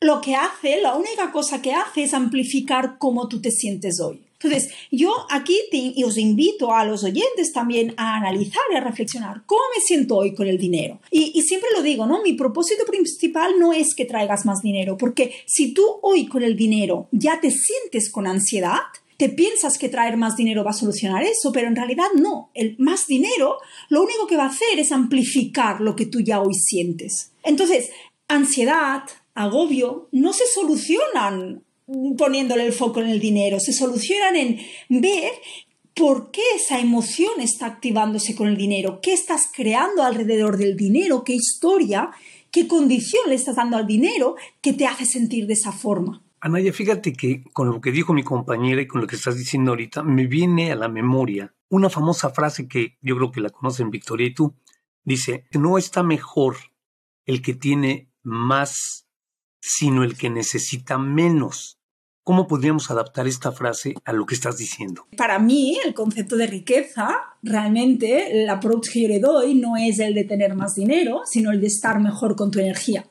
lo 0.00 0.20
que 0.20 0.34
hace, 0.34 0.80
la 0.80 0.94
única 0.94 1.32
cosa 1.32 1.62
que 1.62 1.72
hace 1.72 2.04
es 2.04 2.14
amplificar 2.14 2.98
cómo 2.98 3.28
tú 3.28 3.40
te 3.40 3.50
sientes 3.50 4.00
hoy. 4.00 4.20
Entonces, 4.42 4.70
yo 4.90 5.14
aquí 5.30 5.58
y 5.72 6.04
os 6.04 6.18
invito 6.18 6.72
a 6.72 6.84
los 6.84 7.04
oyentes 7.04 7.52
también 7.52 7.94
a 7.96 8.16
analizar 8.16 8.62
y 8.70 8.76
a 8.76 8.80
reflexionar 8.80 9.42
cómo 9.46 9.62
me 9.74 9.82
siento 9.82 10.16
hoy 10.16 10.34
con 10.34 10.46
el 10.46 10.58
dinero. 10.58 11.00
Y, 11.10 11.40
siempre 11.42 11.70
lo 11.74 11.82
digo, 11.82 12.06
¿no? 12.06 12.22
Mi 12.22 12.34
propósito 12.34 12.84
principal 12.84 13.58
no 13.58 13.72
es 13.72 13.94
que 13.94 14.04
traigas 14.04 14.44
más 14.44 14.60
dinero, 14.60 14.98
porque 14.98 15.34
si 15.46 15.72
tú 15.72 15.82
hoy 16.02 16.26
con 16.26 16.42
el 16.42 16.54
dinero 16.54 17.08
ya 17.12 17.40
te 17.40 17.50
sientes 17.50 18.10
con 18.10 18.26
ansiedad, 18.26 18.80
te 19.16 19.30
piensas 19.30 19.78
que 19.78 19.88
traer 19.88 20.18
más 20.18 20.36
dinero 20.36 20.62
va 20.62 20.72
a 20.72 20.74
solucionar 20.74 21.22
eso, 21.22 21.50
pero 21.50 21.68
en 21.68 21.76
realidad 21.76 22.08
no. 22.14 22.50
El 22.52 22.76
más 22.78 23.06
dinero 23.06 23.56
lo 23.88 24.02
único 24.02 24.26
que 24.26 24.36
va 24.36 24.44
a 24.44 24.50
hacer 24.50 24.78
es 24.78 24.92
amplificar 24.92 25.80
lo 25.80 25.96
que 25.96 26.04
tú 26.04 26.20
ya 26.20 26.42
hoy 26.42 26.52
sientes. 26.52 27.32
Entonces, 27.42 27.88
ansiedad, 28.28 29.04
agobio, 29.36 30.08
no 30.10 30.32
se 30.32 30.44
solucionan 30.52 31.62
poniéndole 32.18 32.66
el 32.66 32.72
foco 32.72 33.00
en 33.00 33.08
el 33.08 33.20
dinero, 33.20 33.60
se 33.60 33.72
solucionan 33.72 34.34
en 34.34 34.58
ver 34.88 35.32
por 35.94 36.30
qué 36.30 36.42
esa 36.56 36.80
emoción 36.80 37.40
está 37.40 37.66
activándose 37.66 38.34
con 38.34 38.48
el 38.48 38.56
dinero, 38.56 39.00
qué 39.00 39.12
estás 39.12 39.48
creando 39.54 40.02
alrededor 40.02 40.56
del 40.58 40.76
dinero, 40.76 41.22
qué 41.24 41.34
historia, 41.34 42.10
qué 42.50 42.66
condición 42.66 43.28
le 43.28 43.36
estás 43.36 43.56
dando 43.56 43.76
al 43.76 43.86
dinero 43.86 44.34
que 44.60 44.72
te 44.72 44.86
hace 44.86 45.06
sentir 45.06 45.46
de 45.46 45.54
esa 45.54 45.72
forma. 45.72 46.22
Anaya, 46.40 46.72
fíjate 46.72 47.12
que 47.12 47.44
con 47.52 47.70
lo 47.70 47.80
que 47.80 47.92
dijo 47.92 48.12
mi 48.12 48.22
compañera 48.22 48.82
y 48.82 48.86
con 48.86 49.00
lo 49.00 49.06
que 49.06 49.16
estás 49.16 49.38
diciendo 49.38 49.70
ahorita, 49.70 50.02
me 50.02 50.26
viene 50.26 50.70
a 50.70 50.76
la 50.76 50.88
memoria 50.88 51.54
una 51.68 51.88
famosa 51.88 52.30
frase 52.30 52.68
que 52.68 52.98
yo 53.00 53.16
creo 53.16 53.32
que 53.32 53.40
la 53.40 53.50
conocen 53.50 53.90
Victoria 53.90 54.26
y 54.26 54.34
tú. 54.34 54.54
Dice, 55.02 55.46
no 55.52 55.78
está 55.78 56.02
mejor 56.02 56.56
el 57.24 57.40
que 57.40 57.54
tiene 57.54 58.10
más, 58.22 59.05
sino 59.66 60.04
el 60.04 60.16
que 60.16 60.30
necesita 60.30 60.96
menos. 60.96 61.78
¿Cómo 62.22 62.46
podríamos 62.46 62.90
adaptar 62.90 63.26
esta 63.26 63.52
frase 63.52 63.94
a 64.04 64.12
lo 64.12 64.26
que 64.26 64.34
estás 64.34 64.58
diciendo? 64.58 65.06
Para 65.16 65.38
mí, 65.38 65.78
el 65.84 65.94
concepto 65.94 66.36
de 66.36 66.46
riqueza, 66.46 67.08
realmente, 67.42 68.42
el 68.42 68.48
approach 68.48 68.88
que 68.92 69.02
yo 69.02 69.08
le 69.08 69.20
doy 69.20 69.54
no 69.54 69.76
es 69.76 69.98
el 69.98 70.14
de 70.14 70.24
tener 70.24 70.54
más 70.54 70.74
dinero, 70.74 71.22
sino 71.24 71.52
el 71.52 71.60
de 71.60 71.68
estar 71.68 72.00
mejor 72.00 72.34
con 72.36 72.50
tu 72.50 72.58
energía. 72.58 73.06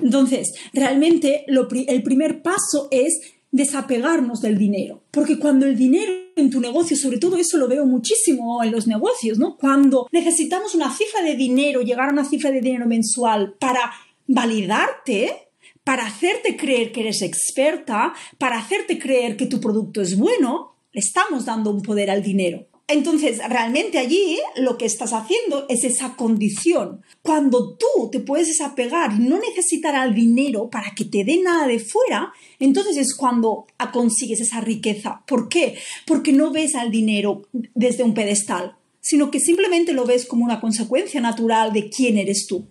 Entonces, 0.00 0.54
realmente, 0.72 1.44
el 1.48 2.02
primer 2.02 2.42
paso 2.42 2.88
es 2.90 3.20
desapegarnos 3.50 4.40
del 4.40 4.58
dinero. 4.58 5.02
Porque 5.10 5.38
cuando 5.38 5.66
el 5.66 5.76
dinero 5.76 6.12
en 6.36 6.50
tu 6.50 6.60
negocio, 6.60 6.96
sobre 6.96 7.18
todo 7.18 7.36
eso 7.36 7.56
lo 7.56 7.66
veo 7.66 7.86
muchísimo 7.86 8.62
en 8.62 8.70
los 8.70 8.86
negocios, 8.86 9.38
¿no? 9.38 9.56
Cuando 9.56 10.06
necesitamos 10.12 10.74
una 10.76 10.94
cifra 10.94 11.22
de 11.22 11.34
dinero, 11.34 11.82
llegar 11.82 12.10
a 12.10 12.12
una 12.12 12.24
cifra 12.24 12.52
de 12.52 12.60
dinero 12.60 12.86
mensual 12.86 13.56
para 13.58 13.92
validarte, 14.28 15.47
para 15.88 16.04
hacerte 16.04 16.54
creer 16.58 16.92
que 16.92 17.00
eres 17.00 17.22
experta, 17.22 18.12
para 18.36 18.58
hacerte 18.58 18.98
creer 18.98 19.38
que 19.38 19.46
tu 19.46 19.58
producto 19.58 20.02
es 20.02 20.18
bueno, 20.18 20.74
le 20.92 21.00
estamos 21.00 21.46
dando 21.46 21.70
un 21.70 21.80
poder 21.80 22.10
al 22.10 22.22
dinero. 22.22 22.66
Entonces, 22.88 23.38
realmente 23.48 23.96
allí 23.96 24.38
lo 24.56 24.76
que 24.76 24.84
estás 24.84 25.14
haciendo 25.14 25.64
es 25.70 25.84
esa 25.84 26.14
condición. 26.14 27.00
Cuando 27.22 27.74
tú 27.78 28.10
te 28.12 28.20
puedes 28.20 28.48
desapegar 28.48 29.14
y 29.14 29.20
no 29.20 29.38
necesitar 29.38 29.96
al 29.96 30.14
dinero 30.14 30.68
para 30.68 30.94
que 30.94 31.06
te 31.06 31.24
dé 31.24 31.40
nada 31.42 31.66
de 31.66 31.78
fuera, 31.78 32.34
entonces 32.58 32.98
es 32.98 33.14
cuando 33.14 33.64
consigues 33.90 34.42
esa 34.42 34.60
riqueza. 34.60 35.22
¿Por 35.26 35.48
qué? 35.48 35.78
Porque 36.06 36.34
no 36.34 36.52
ves 36.52 36.74
al 36.74 36.90
dinero 36.90 37.48
desde 37.74 38.02
un 38.02 38.12
pedestal, 38.12 38.76
sino 39.00 39.30
que 39.30 39.40
simplemente 39.40 39.94
lo 39.94 40.04
ves 40.04 40.26
como 40.26 40.44
una 40.44 40.60
consecuencia 40.60 41.22
natural 41.22 41.72
de 41.72 41.88
quién 41.88 42.18
eres 42.18 42.46
tú. 42.46 42.66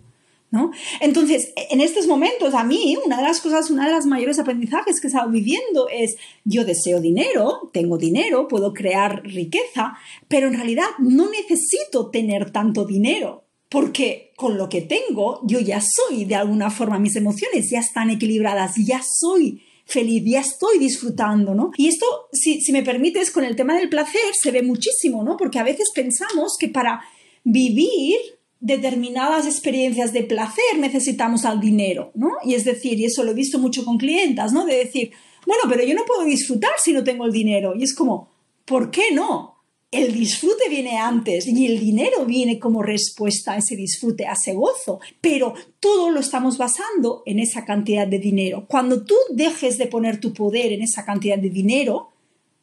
¿No? 0.50 0.70
Entonces, 1.02 1.52
en 1.70 1.82
estos 1.82 2.06
momentos, 2.06 2.54
a 2.54 2.64
mí, 2.64 2.96
una 3.04 3.18
de 3.18 3.22
las 3.22 3.42
cosas, 3.42 3.68
una 3.68 3.84
de 3.84 3.92
las 3.92 4.06
mayores 4.06 4.38
aprendizajes 4.38 4.98
que 4.98 5.06
he 5.06 5.10
estado 5.10 5.30
viviendo 5.30 5.88
es, 5.92 6.16
yo 6.44 6.64
deseo 6.64 7.02
dinero, 7.02 7.68
tengo 7.74 7.98
dinero, 7.98 8.48
puedo 8.48 8.72
crear 8.72 9.22
riqueza, 9.24 9.98
pero 10.26 10.48
en 10.48 10.54
realidad 10.54 10.86
no 11.00 11.28
necesito 11.28 12.08
tener 12.08 12.50
tanto 12.50 12.86
dinero, 12.86 13.44
porque 13.68 14.32
con 14.36 14.56
lo 14.56 14.70
que 14.70 14.80
tengo, 14.80 15.40
yo 15.44 15.60
ya 15.60 15.82
soy, 15.82 16.24
de 16.24 16.36
alguna 16.36 16.70
forma, 16.70 16.98
mis 16.98 17.16
emociones 17.16 17.68
ya 17.70 17.80
están 17.80 18.08
equilibradas, 18.08 18.72
ya 18.76 19.02
soy 19.02 19.62
feliz, 19.88 20.22
ya 20.26 20.40
estoy 20.40 20.78
disfrutando, 20.78 21.54
¿no? 21.54 21.72
Y 21.76 21.88
esto, 21.88 22.06
si, 22.32 22.60
si 22.60 22.72
me 22.72 22.82
permites, 22.82 23.30
con 23.30 23.44
el 23.44 23.56
tema 23.56 23.76
del 23.76 23.88
placer 23.88 24.20
se 24.32 24.50
ve 24.50 24.62
muchísimo, 24.62 25.24
¿no? 25.24 25.36
Porque 25.36 25.58
a 25.58 25.64
veces 25.64 25.90
pensamos 25.94 26.56
que 26.58 26.68
para 26.68 27.02
vivir 27.42 28.16
determinadas 28.60 29.46
experiencias 29.46 30.12
de 30.12 30.24
placer 30.24 30.78
necesitamos 30.78 31.44
al 31.44 31.60
dinero, 31.60 32.10
¿no? 32.14 32.32
Y 32.44 32.54
es 32.54 32.64
decir, 32.64 32.98
y 32.98 33.04
eso 33.04 33.22
lo 33.22 33.30
he 33.30 33.34
visto 33.34 33.58
mucho 33.58 33.84
con 33.84 33.98
clientas, 33.98 34.52
¿no? 34.52 34.64
De 34.66 34.76
decir, 34.76 35.12
bueno, 35.46 35.62
pero 35.68 35.84
yo 35.84 35.94
no 35.94 36.04
puedo 36.04 36.24
disfrutar 36.24 36.72
si 36.82 36.92
no 36.92 37.04
tengo 37.04 37.24
el 37.24 37.32
dinero. 37.32 37.74
Y 37.76 37.84
es 37.84 37.94
como, 37.94 38.28
¿por 38.64 38.90
qué 38.90 39.12
no? 39.12 39.56
El 39.90 40.12
disfrute 40.12 40.68
viene 40.68 40.98
antes 40.98 41.46
y 41.46 41.64
el 41.64 41.80
dinero 41.80 42.26
viene 42.26 42.58
como 42.58 42.82
respuesta 42.82 43.52
a 43.52 43.56
ese 43.56 43.74
disfrute, 43.74 44.26
a 44.26 44.32
ese 44.32 44.52
gozo, 44.52 45.00
pero 45.22 45.54
todo 45.80 46.10
lo 46.10 46.20
estamos 46.20 46.58
basando 46.58 47.22
en 47.24 47.38
esa 47.38 47.64
cantidad 47.64 48.06
de 48.06 48.18
dinero. 48.18 48.66
Cuando 48.68 49.04
tú 49.04 49.14
dejes 49.30 49.78
de 49.78 49.86
poner 49.86 50.20
tu 50.20 50.34
poder 50.34 50.72
en 50.72 50.82
esa 50.82 51.06
cantidad 51.06 51.38
de 51.38 51.48
dinero 51.48 52.10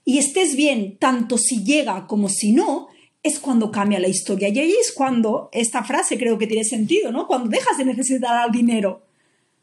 y 0.03 0.19
estés 0.19 0.55
bien 0.55 0.97
tanto 0.99 1.39
si 1.39 1.63
llega 1.63 2.05
como 2.05 2.29
si 2.29 2.51
no, 2.51 2.89
es 3.25 3.39
cuando 3.39 3.71
cambia 3.71 3.99
la 3.99 4.07
historia. 4.07 4.49
Y 4.49 4.59
ahí 4.59 4.75
es 4.79 4.91
cuando 4.91 5.49
esta 5.51 5.83
frase 5.83 6.17
creo 6.17 6.37
que 6.37 6.45
tiene 6.45 6.63
sentido, 6.63 7.11
¿no? 7.11 7.25
Cuando 7.25 7.49
dejas 7.49 7.75
de 7.77 7.85
necesitar 7.85 8.37
al 8.37 8.51
dinero. 8.51 9.01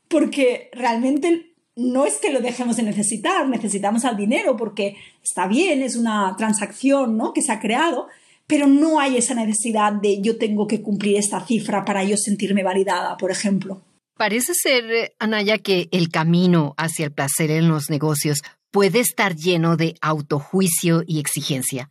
Porque 0.09 0.69
realmente 0.73 1.53
no 1.77 2.05
es 2.05 2.19
que 2.19 2.33
lo 2.33 2.41
dejemos 2.41 2.77
de 2.77 2.83
necesitar, 2.83 3.49
necesitamos 3.49 4.05
al 4.05 4.17
dinero 4.17 4.57
porque 4.57 4.97
está 5.23 5.47
bien, 5.47 5.81
es 5.81 5.95
una 5.95 6.35
transacción, 6.37 7.17
¿no? 7.17 7.33
Que 7.33 7.41
se 7.41 7.53
ha 7.53 7.61
creado, 7.61 8.09
pero 8.49 8.67
no 8.67 8.99
hay 8.99 9.17
esa 9.17 9.35
necesidad 9.35 9.93
de 9.93 10.21
yo 10.21 10.39
tengo 10.39 10.67
que 10.67 10.83
cumplir 10.83 11.17
esta 11.17 11.47
cifra 11.47 11.85
para 11.85 12.03
yo 12.03 12.17
sentirme 12.17 12.65
validada, 12.65 13.17
por 13.17 13.31
ejemplo. 13.31 13.81
Parece 14.17 14.55
ser, 14.55 15.15
Anaya, 15.21 15.59
que 15.59 15.89
el 15.93 16.11
camino 16.11 16.75
hacia 16.77 17.07
el 17.07 17.13
placer 17.13 17.53
en 17.53 17.69
los 17.69 17.91
negocios 17.91 18.43
puede 18.73 18.99
estar 18.99 19.37
lleno 19.37 19.77
de 19.77 19.95
autojuicio 20.01 21.05
y 21.07 21.21
exigencia. 21.21 21.91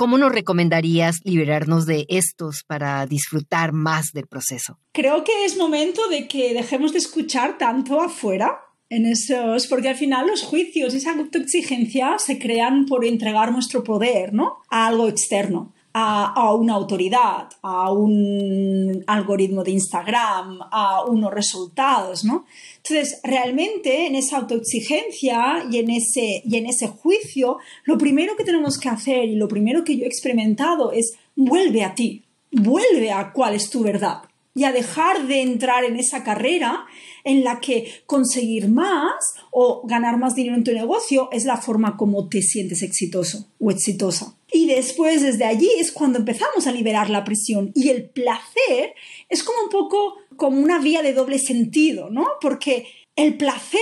¿Cómo 0.00 0.16
nos 0.16 0.32
recomendarías 0.32 1.20
liberarnos 1.24 1.84
de 1.84 2.06
estos 2.08 2.64
para 2.66 3.04
disfrutar 3.04 3.72
más 3.72 4.12
del 4.14 4.26
proceso? 4.26 4.78
Creo 4.92 5.24
que 5.24 5.44
es 5.44 5.58
momento 5.58 6.08
de 6.08 6.26
que 6.26 6.54
dejemos 6.54 6.92
de 6.92 6.98
escuchar 7.00 7.58
tanto 7.58 8.00
afuera 8.00 8.62
en 8.88 9.04
esos, 9.04 9.66
porque 9.66 9.90
al 9.90 9.96
final 9.96 10.26
los 10.26 10.42
juicios 10.42 10.94
esa 10.94 11.12
autoexigencia 11.12 12.18
se 12.18 12.38
crean 12.38 12.86
por 12.86 13.04
entregar 13.04 13.52
nuestro 13.52 13.84
poder, 13.84 14.32
¿no? 14.32 14.62
A 14.70 14.86
algo 14.86 15.06
externo 15.06 15.74
a, 15.92 16.54
una 16.54 16.74
autoridad, 16.74 17.48
a 17.62 17.92
un 17.92 19.02
algoritmo 19.06 19.64
de 19.64 19.72
Instagram, 19.72 20.60
a 20.70 21.04
unos 21.04 21.32
resultados, 21.32 22.24
¿no? 22.24 22.46
Entonces, 22.76 23.20
realmente 23.24 24.06
en 24.06 24.14
esa 24.14 24.38
autoexigencia 24.38 25.64
y 25.70 25.78
en 25.78 25.90
ese, 25.90 26.42
y 26.44 26.56
en 26.56 26.66
ese 26.66 26.88
juicio, 26.88 27.58
lo 27.84 27.98
primero 27.98 28.36
que 28.36 28.44
tenemos 28.44 28.78
que 28.78 28.88
hacer 28.88 29.24
y 29.24 29.34
lo 29.34 29.48
primero 29.48 29.84
que 29.84 29.96
yo 29.96 30.04
he 30.04 30.08
experimentado 30.08 30.92
es 30.92 31.14
vuelve 31.34 31.82
a 31.82 31.94
ti, 31.94 32.22
vuelve 32.52 33.10
a 33.10 33.32
cuál 33.32 33.54
es 33.54 33.70
tu 33.70 33.82
verdad 33.82 34.22
y 34.54 34.64
a 34.64 34.72
dejar 34.72 35.26
de 35.26 35.42
entrar 35.42 35.84
en 35.84 35.96
esa 35.96 36.24
carrera 36.24 36.86
en 37.24 37.44
la 37.44 37.60
que 37.60 38.02
conseguir 38.06 38.68
más 38.68 39.34
o 39.50 39.86
ganar 39.86 40.18
más 40.18 40.34
dinero 40.34 40.56
en 40.56 40.64
tu 40.64 40.72
negocio 40.72 41.28
es 41.32 41.44
la 41.44 41.56
forma 41.56 41.96
como 41.96 42.28
te 42.28 42.42
sientes 42.42 42.82
exitoso 42.82 43.48
o 43.58 43.70
exitosa. 43.70 44.36
Y 44.52 44.66
después 44.66 45.22
desde 45.22 45.44
allí 45.44 45.70
es 45.78 45.92
cuando 45.92 46.18
empezamos 46.18 46.66
a 46.66 46.72
liberar 46.72 47.08
la 47.08 47.24
presión 47.24 47.70
y 47.74 47.88
el 47.88 48.08
placer 48.10 48.94
es 49.28 49.42
como 49.42 49.62
un 49.64 49.70
poco 49.70 50.16
como 50.36 50.60
una 50.60 50.80
vía 50.80 51.02
de 51.02 51.12
doble 51.12 51.38
sentido, 51.38 52.10
¿no? 52.10 52.26
Porque 52.40 52.86
el 53.16 53.36
placer, 53.36 53.80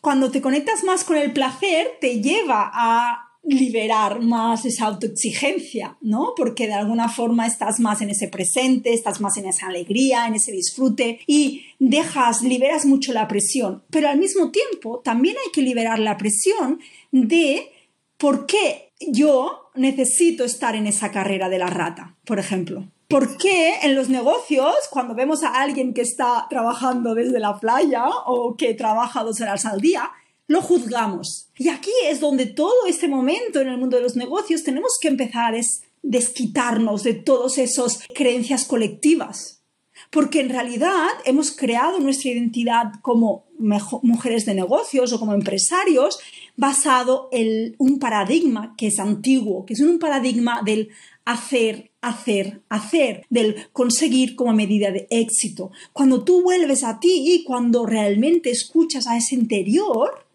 cuando 0.00 0.30
te 0.30 0.42
conectas 0.42 0.84
más 0.84 1.04
con 1.04 1.16
el 1.16 1.32
placer, 1.32 1.96
te 2.00 2.20
lleva 2.20 2.70
a 2.72 3.25
liberar 3.46 4.20
más 4.20 4.64
esa 4.64 4.86
autoexigencia, 4.86 5.96
¿no? 6.00 6.32
Porque 6.36 6.66
de 6.66 6.74
alguna 6.74 7.08
forma 7.08 7.46
estás 7.46 7.78
más 7.78 8.02
en 8.02 8.10
ese 8.10 8.28
presente, 8.28 8.92
estás 8.92 9.20
más 9.20 9.36
en 9.36 9.46
esa 9.46 9.68
alegría, 9.68 10.26
en 10.26 10.34
ese 10.34 10.50
disfrute 10.52 11.20
y 11.26 11.64
dejas, 11.78 12.42
liberas 12.42 12.84
mucho 12.84 13.12
la 13.12 13.28
presión. 13.28 13.84
Pero 13.90 14.08
al 14.08 14.18
mismo 14.18 14.50
tiempo 14.50 15.00
también 15.04 15.36
hay 15.44 15.52
que 15.52 15.62
liberar 15.62 16.00
la 16.00 16.16
presión 16.16 16.80
de 17.12 17.70
por 18.18 18.46
qué 18.46 18.90
yo 19.00 19.70
necesito 19.74 20.44
estar 20.44 20.74
en 20.74 20.86
esa 20.86 21.12
carrera 21.12 21.48
de 21.48 21.58
la 21.58 21.68
rata, 21.68 22.16
por 22.24 22.38
ejemplo. 22.38 22.84
¿Por 23.08 23.36
qué 23.36 23.74
en 23.82 23.94
los 23.94 24.08
negocios, 24.08 24.74
cuando 24.90 25.14
vemos 25.14 25.44
a 25.44 25.60
alguien 25.60 25.94
que 25.94 26.00
está 26.00 26.46
trabajando 26.50 27.14
desde 27.14 27.38
la 27.38 27.60
playa 27.60 28.06
o 28.26 28.56
que 28.56 28.74
trabaja 28.74 29.22
dos 29.22 29.40
horas 29.40 29.64
al 29.64 29.80
día, 29.80 30.10
lo 30.46 30.62
juzgamos. 30.62 31.48
Y 31.56 31.68
aquí 31.68 31.90
es 32.04 32.20
donde 32.20 32.46
todo 32.46 32.86
este 32.86 33.08
momento 33.08 33.60
en 33.60 33.68
el 33.68 33.78
mundo 33.78 33.96
de 33.96 34.02
los 34.02 34.16
negocios 34.16 34.62
tenemos 34.62 34.92
que 35.00 35.08
empezar 35.08 35.54
es 35.54 35.82
desquitarnos 36.02 37.02
de 37.02 37.14
todas 37.14 37.58
esas 37.58 38.00
creencias 38.14 38.64
colectivas. 38.64 39.62
Porque 40.10 40.40
en 40.40 40.50
realidad 40.50 41.08
hemos 41.24 41.50
creado 41.50 41.98
nuestra 41.98 42.30
identidad 42.30 42.92
como 43.02 43.46
mujeres 43.58 44.44
de 44.46 44.54
negocios 44.54 45.12
o 45.12 45.18
como 45.18 45.32
empresarios 45.32 46.18
basado 46.56 47.28
en 47.32 47.74
un 47.78 47.98
paradigma 47.98 48.74
que 48.76 48.88
es 48.88 48.98
antiguo, 49.00 49.64
que 49.64 49.72
es 49.72 49.80
un 49.80 49.98
paradigma 49.98 50.62
del 50.64 50.90
hacer, 51.24 51.90
hacer, 52.02 52.62
hacer, 52.68 53.26
del 53.30 53.56
conseguir 53.72 54.36
como 54.36 54.52
medida 54.52 54.92
de 54.92 55.06
éxito. 55.10 55.72
Cuando 55.92 56.22
tú 56.22 56.42
vuelves 56.42 56.84
a 56.84 57.00
ti 57.00 57.24
y 57.26 57.42
cuando 57.42 57.84
realmente 57.84 58.50
escuchas 58.50 59.06
a 59.06 59.16
ese 59.16 59.34
interior, 59.34 60.25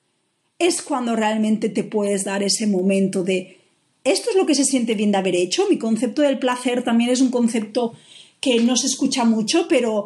es 0.67 0.81
cuando 0.81 1.15
realmente 1.15 1.69
te 1.69 1.83
puedes 1.83 2.23
dar 2.23 2.43
ese 2.43 2.67
momento 2.67 3.23
de 3.23 3.57
esto 4.03 4.31
es 4.31 4.35
lo 4.35 4.45
que 4.45 4.55
se 4.55 4.65
siente 4.65 4.95
bien 4.95 5.11
de 5.11 5.17
haber 5.17 5.35
hecho. 5.35 5.67
Mi 5.69 5.77
concepto 5.77 6.21
del 6.23 6.39
placer 6.39 6.83
también 6.83 7.11
es 7.11 7.21
un 7.21 7.29
concepto 7.29 7.93
que 8.39 8.59
no 8.61 8.75
se 8.75 8.87
escucha 8.87 9.25
mucho, 9.25 9.67
pero 9.67 10.05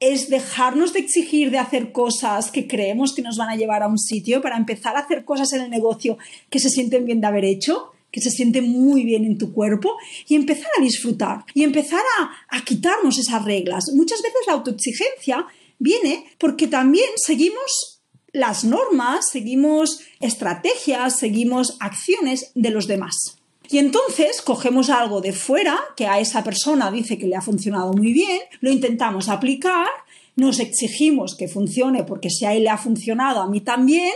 es 0.00 0.28
dejarnos 0.28 0.92
de 0.92 1.00
exigir 1.00 1.50
de 1.50 1.58
hacer 1.58 1.92
cosas 1.92 2.50
que 2.50 2.68
creemos 2.68 3.14
que 3.14 3.22
nos 3.22 3.36
van 3.36 3.48
a 3.48 3.56
llevar 3.56 3.82
a 3.82 3.88
un 3.88 3.98
sitio 3.98 4.40
para 4.42 4.56
empezar 4.56 4.96
a 4.96 5.00
hacer 5.00 5.24
cosas 5.24 5.52
en 5.54 5.62
el 5.62 5.70
negocio 5.70 6.18
que 6.50 6.60
se 6.60 6.68
sienten 6.68 7.04
bien 7.04 7.20
de 7.20 7.26
haber 7.26 7.44
hecho, 7.44 7.92
que 8.12 8.20
se 8.20 8.30
sienten 8.30 8.70
muy 8.70 9.04
bien 9.04 9.24
en 9.24 9.38
tu 9.38 9.52
cuerpo 9.52 9.96
y 10.28 10.34
empezar 10.34 10.70
a 10.78 10.82
disfrutar 10.82 11.44
y 11.54 11.64
empezar 11.64 12.02
a, 12.20 12.56
a 12.56 12.64
quitarnos 12.64 13.18
esas 13.18 13.44
reglas. 13.44 13.86
Muchas 13.94 14.22
veces 14.22 14.40
la 14.46 14.52
autoexigencia 14.52 15.46
viene 15.78 16.24
porque 16.38 16.68
también 16.68 17.08
seguimos 17.16 17.97
las 18.38 18.64
normas, 18.64 19.30
seguimos 19.32 20.00
estrategias, 20.20 21.18
seguimos 21.18 21.76
acciones 21.80 22.52
de 22.54 22.70
los 22.70 22.86
demás. 22.86 23.38
Y 23.68 23.78
entonces 23.78 24.40
cogemos 24.42 24.90
algo 24.90 25.20
de 25.20 25.32
fuera 25.32 25.76
que 25.96 26.06
a 26.06 26.20
esa 26.20 26.44
persona 26.44 26.90
dice 26.90 27.18
que 27.18 27.26
le 27.26 27.34
ha 27.34 27.42
funcionado 27.42 27.92
muy 27.92 28.12
bien, 28.12 28.40
lo 28.60 28.70
intentamos 28.70 29.28
aplicar, 29.28 29.88
nos 30.36 30.60
exigimos 30.60 31.34
que 31.36 31.48
funcione 31.48 32.04
porque 32.04 32.30
si 32.30 32.44
a 32.44 32.54
él 32.54 32.62
le 32.62 32.70
ha 32.70 32.78
funcionado, 32.78 33.42
a 33.42 33.48
mí 33.48 33.60
también. 33.60 34.12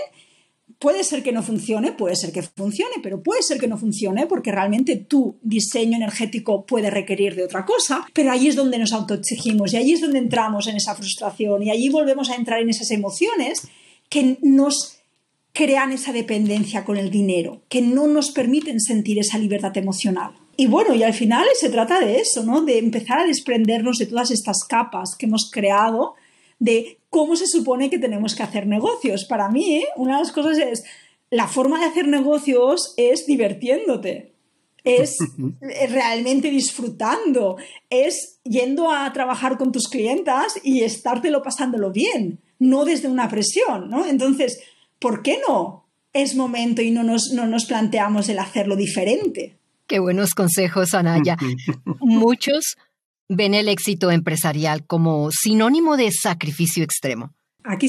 Puede 0.79 1.05
ser 1.05 1.23
que 1.23 1.31
no 1.31 1.45
funcione, 1.45 1.93
puede 1.93 2.17
ser 2.17 2.33
que 2.33 2.43
funcione, 2.43 2.97
pero 3.05 3.23
puede 3.23 3.43
ser 3.43 3.61
que 3.61 3.69
no 3.69 3.79
funcione 3.79 4.27
porque 4.27 4.51
realmente 4.51 4.97
tu 4.97 5.37
diseño 5.43 5.97
energético 5.97 6.67
puede 6.67 6.91
requerir 6.91 7.37
de 7.37 7.45
otra 7.45 7.65
cosa, 7.65 8.05
pero 8.13 8.33
ahí 8.33 8.49
es 8.49 8.57
donde 8.57 8.79
nos 8.79 8.93
autoexigimos 8.93 9.73
y 9.73 9.77
ahí 9.77 9.93
es 9.93 10.01
donde 10.01 10.19
entramos 10.19 10.67
en 10.67 10.77
esa 10.77 10.97
frustración 10.97 11.63
y 11.63 11.71
allí 11.71 11.89
volvemos 11.89 12.31
a 12.31 12.35
entrar 12.35 12.61
en 12.61 12.71
esas 12.71 12.91
emociones 12.91 13.69
que 14.13 14.37
nos 14.43 14.99
crean 15.55 15.91
esa 15.91 16.13
dependencia 16.13 16.85
con 16.85 16.99
el 16.99 17.11
dinero, 17.11 17.63
que 17.71 17.81
no 17.81 18.07
nos 18.07 18.31
permiten 18.31 18.79
sentir 18.79 19.19
esa 19.19 19.39
libertad 19.39 19.75
emocional. 19.79 20.35
Y 20.55 20.67
bueno, 20.67 20.95
y 20.95 21.03
al 21.03 21.15
final 21.15 21.47
se 21.59 21.71
trata 21.71 21.99
de 21.99 22.19
eso, 22.19 22.45
¿no? 22.45 22.61
De 22.61 22.77
empezar 22.77 23.21
a 23.21 23.27
desprendernos 23.27 23.97
de 23.97 24.05
todas 24.05 24.31
estas 24.31 24.65
capas 24.65 25.17
que 25.19 25.25
hemos 25.25 25.51
creado 25.51 26.13
de 26.59 26.99
cómo 27.09 27.37
se 27.37 27.47
supone 27.47 27.89
que 27.89 27.99
tenemos 27.99 28.35
que 28.35 28.43
hacer 28.43 28.67
negocios. 28.67 29.25
Para 29.25 29.49
mí, 29.49 29.83
una 29.97 30.17
de 30.19 30.25
las 30.25 30.33
cosas 30.33 30.59
es, 30.59 30.85
la 31.31 31.49
forma 31.49 31.81
de 31.81 31.87
hacer 31.87 32.07
negocios 32.07 32.93
es 32.99 33.25
divirtiéndote. 33.25 34.35
es 34.85 35.17
realmente 35.89 36.51
disfrutando, 36.51 37.57
es 37.89 38.41
yendo 38.45 38.91
a 38.91 39.11
trabajar 39.15 39.57
con 39.57 39.73
tus 39.73 39.89
clientas 39.89 40.61
y 40.63 40.83
estártelo 40.83 41.43
pasándolo 41.43 41.91
bien, 41.93 42.41
no 42.63 42.85
desde 42.85 43.09
una 43.09 43.29
presión, 43.29 43.91
¿no? 43.91 44.07
Entonces, 44.07 44.61
¿por 44.99 45.23
qué 45.23 45.41
no 45.47 45.85
es 46.13 46.37
momento 46.37 46.81
y 46.81 46.91
no 46.91 47.03
nos, 47.03 47.33
no 47.33 47.47
nos 47.47 47.65
planteamos 47.67 48.29
el 48.29 48.39
hacerlo 48.39 48.77
diferente? 48.77 49.57
Qué 49.89 49.99
buenos 49.99 50.31
consejos, 50.31 50.95
Anaya. 50.95 51.37
Muchos 52.01 52.77
ven 53.29 53.55
el 53.55 53.69
éxito 53.69 54.11
empresarial 54.11 54.87
como 54.87 55.31
sinónimo 55.33 55.97
de 55.97 56.11
sacrificio 56.13 56.85
extremo. 56.85 57.35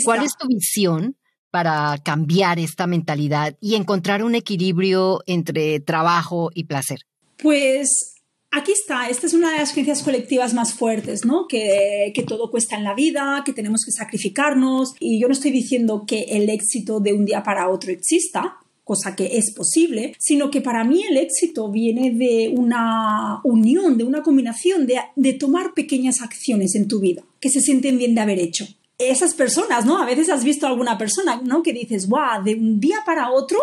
¿Cuál 0.04 0.24
es 0.24 0.34
tu 0.38 0.48
visión 0.48 1.18
para 1.52 1.98
cambiar 2.04 2.58
esta 2.58 2.88
mentalidad 2.88 3.56
y 3.62 3.76
encontrar 3.76 4.24
un 4.24 4.34
equilibrio 4.34 5.22
entre 5.28 5.80
trabajo 5.80 6.50
y 6.54 6.64
placer? 6.64 7.00
Pues 7.38 8.13
aquí 8.54 8.72
está, 8.72 9.10
esta 9.10 9.28
es 9.28 9.34
una 9.34 9.52
de 9.52 9.58
las 9.58 9.72
creencias 9.72 10.04
colectivas 10.04 10.54
más 10.54 10.74
fuertes, 10.74 11.26
¿no? 11.26 11.48
Que, 11.48 12.14
todo 12.28 12.50
cuesta 12.50 12.78
en 12.78 12.84
la 12.84 12.94
vida, 12.94 13.42
que 13.46 13.52
tenemos 13.52 13.84
que 13.84 13.92
sacrificarnos. 13.92 14.96
Y 15.00 15.20
yo 15.20 15.28
no 15.28 15.34
estoy 15.34 15.52
diciendo 15.52 16.06
que 16.08 16.22
el 16.30 16.50
éxito 16.50 17.00
de 17.00 17.14
un 17.14 17.26
día 17.26 17.44
para 17.44 17.70
otro 17.70 17.92
exista, 17.92 18.58
cosa 18.84 19.16
que 19.16 19.38
es 19.38 19.54
posible, 19.54 20.16
sino 20.20 20.52
que 20.52 20.62
para 20.62 20.84
mí 20.84 21.04
el 21.04 21.18
éxito 21.18 21.70
viene 21.70 22.12
de 22.12 22.54
una 22.56 23.42
unión, 23.44 23.98
de 23.98 24.04
una 24.04 24.22
combinación, 24.22 24.88
de, 24.88 25.00
de 25.16 25.34
tomar 25.34 25.74
pequeñas 25.74 26.22
acciones 26.22 26.76
en 26.76 26.88
tu 26.88 27.00
vida 27.00 27.24
que 27.40 27.50
se 27.50 27.60
sienten 27.60 27.98
bien 27.98 28.16
de 28.16 28.22
haber 28.22 28.40
hecho 28.40 28.66
esas 29.00 29.34
personas, 29.34 29.86
¿no? 29.86 29.98
A 29.98 30.06
veces 30.06 30.30
has 30.30 30.44
visto 30.44 30.66
a 30.66 30.70
alguna 30.70 30.98
persona, 30.98 31.42
¿no? 31.44 31.64
Que 31.64 31.74
dices, 31.74 32.08
guau, 32.08 32.44
de 32.44 32.56
un 32.56 32.80
día 32.80 32.98
para 33.06 33.32
otro 33.32 33.60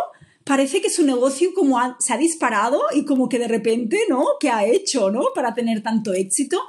parece 0.51 0.81
que 0.81 0.91
su 0.91 1.07
negocio 1.07 1.55
como 1.55 1.79
se 2.01 2.13
ha 2.13 2.17
disparado 2.17 2.81
y 2.93 3.05
como 3.05 3.29
que 3.29 3.39
de 3.39 3.47
repente, 3.47 4.01
¿no? 4.09 4.25
¿Qué 4.41 4.51
ha 4.51 4.67
hecho, 4.67 5.09
¿no? 5.09 5.27
Para 5.33 5.55
tener 5.55 5.81
tanto 5.81 6.13
éxito. 6.13 6.61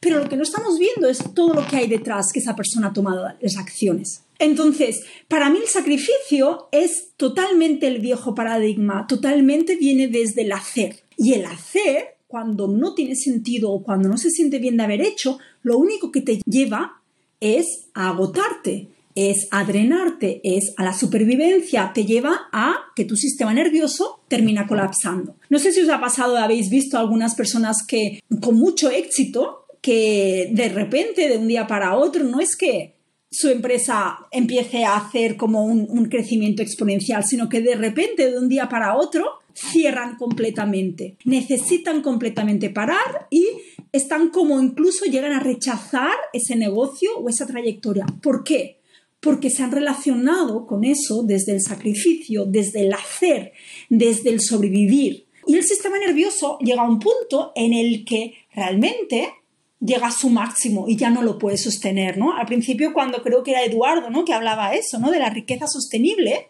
Pero 0.00 0.18
lo 0.18 0.28
que 0.28 0.36
no 0.36 0.42
estamos 0.42 0.76
viendo 0.76 1.08
es 1.08 1.22
todo 1.34 1.54
lo 1.54 1.64
que 1.64 1.76
hay 1.76 1.86
detrás 1.86 2.32
que 2.32 2.40
esa 2.40 2.56
persona 2.56 2.88
ha 2.88 2.92
tomado 2.92 3.28
las 3.40 3.56
acciones. 3.56 4.24
Entonces, 4.40 5.04
para 5.28 5.50
mí 5.50 5.60
el 5.62 5.68
sacrificio 5.68 6.68
es 6.72 7.12
totalmente 7.16 7.86
el 7.86 8.00
viejo 8.00 8.34
paradigma, 8.34 9.06
totalmente 9.06 9.76
viene 9.76 10.08
desde 10.08 10.42
el 10.42 10.50
hacer. 10.50 11.04
Y 11.16 11.34
el 11.34 11.44
hacer, 11.44 12.16
cuando 12.26 12.66
no 12.66 12.94
tiene 12.94 13.14
sentido 13.14 13.70
o 13.70 13.84
cuando 13.84 14.08
no 14.08 14.18
se 14.18 14.30
siente 14.30 14.58
bien 14.58 14.76
de 14.76 14.82
haber 14.82 15.00
hecho, 15.00 15.38
lo 15.62 15.78
único 15.78 16.10
que 16.10 16.22
te 16.22 16.40
lleva 16.44 17.02
es 17.38 17.86
a 17.94 18.08
agotarte, 18.08 18.88
es 19.18 19.48
a 19.50 19.64
drenarte, 19.64 20.40
es 20.44 20.74
a 20.76 20.84
la 20.84 20.92
supervivencia, 20.92 21.90
te 21.92 22.04
lleva 22.04 22.48
a 22.52 22.76
que 22.94 23.04
tu 23.04 23.16
sistema 23.16 23.52
nervioso 23.52 24.20
termina 24.28 24.66
colapsando. 24.66 25.34
No 25.50 25.58
sé 25.58 25.72
si 25.72 25.80
os 25.80 25.88
ha 25.88 26.00
pasado, 26.00 26.36
habéis 26.36 26.70
visto 26.70 26.98
algunas 26.98 27.34
personas 27.34 27.84
que 27.86 28.20
con 28.40 28.54
mucho 28.54 28.90
éxito, 28.90 29.66
que 29.80 30.50
de 30.52 30.68
repente, 30.68 31.28
de 31.28 31.38
un 31.38 31.48
día 31.48 31.66
para 31.66 31.96
otro, 31.96 32.22
no 32.24 32.40
es 32.40 32.56
que 32.56 32.94
su 33.30 33.48
empresa 33.48 34.18
empiece 34.30 34.84
a 34.84 34.96
hacer 34.96 35.36
como 35.36 35.64
un, 35.64 35.86
un 35.88 36.06
crecimiento 36.06 36.62
exponencial, 36.62 37.24
sino 37.24 37.48
que 37.48 37.60
de 37.60 37.74
repente, 37.74 38.30
de 38.30 38.38
un 38.38 38.48
día 38.48 38.68
para 38.68 38.96
otro, 38.96 39.40
cierran 39.52 40.16
completamente, 40.16 41.16
necesitan 41.24 42.00
completamente 42.00 42.70
parar 42.70 43.26
y 43.30 43.46
están 43.92 44.28
como 44.30 44.60
incluso 44.60 45.04
llegan 45.06 45.32
a 45.32 45.40
rechazar 45.40 46.14
ese 46.32 46.56
negocio 46.56 47.10
o 47.18 47.28
esa 47.28 47.46
trayectoria. 47.46 48.06
¿Por 48.22 48.44
qué? 48.44 48.77
Porque 49.20 49.50
se 49.50 49.62
han 49.62 49.72
relacionado 49.72 50.66
con 50.66 50.84
eso 50.84 51.22
desde 51.24 51.52
el 51.52 51.60
sacrificio, 51.60 52.44
desde 52.46 52.86
el 52.86 52.92
hacer, 52.92 53.52
desde 53.88 54.30
el 54.30 54.40
sobrevivir. 54.40 55.26
Y 55.46 55.56
el 55.56 55.64
sistema 55.64 55.98
nervioso 55.98 56.58
llega 56.60 56.82
a 56.82 56.88
un 56.88 56.98
punto 56.98 57.52
en 57.56 57.72
el 57.72 58.04
que 58.04 58.34
realmente 58.54 59.32
llega 59.80 60.08
a 60.08 60.12
su 60.12 60.28
máximo 60.28 60.86
y 60.88 60.96
ya 60.96 61.10
no 61.10 61.22
lo 61.22 61.38
puede 61.38 61.56
sostener, 61.56 62.18
¿no? 62.18 62.36
Al 62.36 62.46
principio 62.46 62.92
cuando 62.92 63.22
creo 63.22 63.42
que 63.42 63.52
era 63.52 63.64
Eduardo, 63.64 64.10
¿no? 64.10 64.24
Que 64.24 64.34
hablaba 64.34 64.74
eso, 64.74 64.98
¿no? 64.98 65.10
De 65.10 65.18
la 65.18 65.30
riqueza 65.30 65.66
sostenible, 65.66 66.48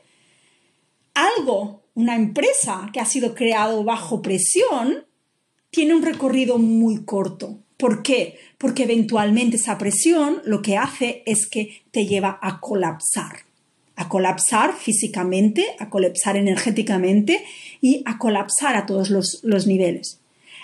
algo, 1.14 1.82
una 1.94 2.16
empresa 2.16 2.90
que 2.92 3.00
ha 3.00 3.04
sido 3.04 3.34
creado 3.34 3.84
bajo 3.84 4.22
presión, 4.22 5.06
tiene 5.70 5.94
un 5.94 6.02
recorrido 6.02 6.58
muy 6.58 7.04
corto. 7.04 7.58
¿Por 7.78 8.02
qué? 8.02 8.38
Porque 8.58 8.82
eventualmente 8.82 9.56
esa 9.56 9.78
presión 9.78 10.42
lo 10.44 10.60
que 10.60 10.76
hace 10.76 11.22
es 11.24 11.46
que 11.46 11.82
te 11.92 12.06
lleva 12.06 12.38
a 12.42 12.60
colapsar. 12.60 13.44
A 13.96 14.08
colapsar 14.08 14.76
físicamente, 14.76 15.64
a 15.78 15.88
colapsar 15.88 16.36
energéticamente 16.36 17.44
y 17.80 18.02
a 18.04 18.18
colapsar 18.18 18.76
a 18.76 18.84
todos 18.84 19.10
los, 19.10 19.40
los 19.44 19.66
niveles. 19.66 20.20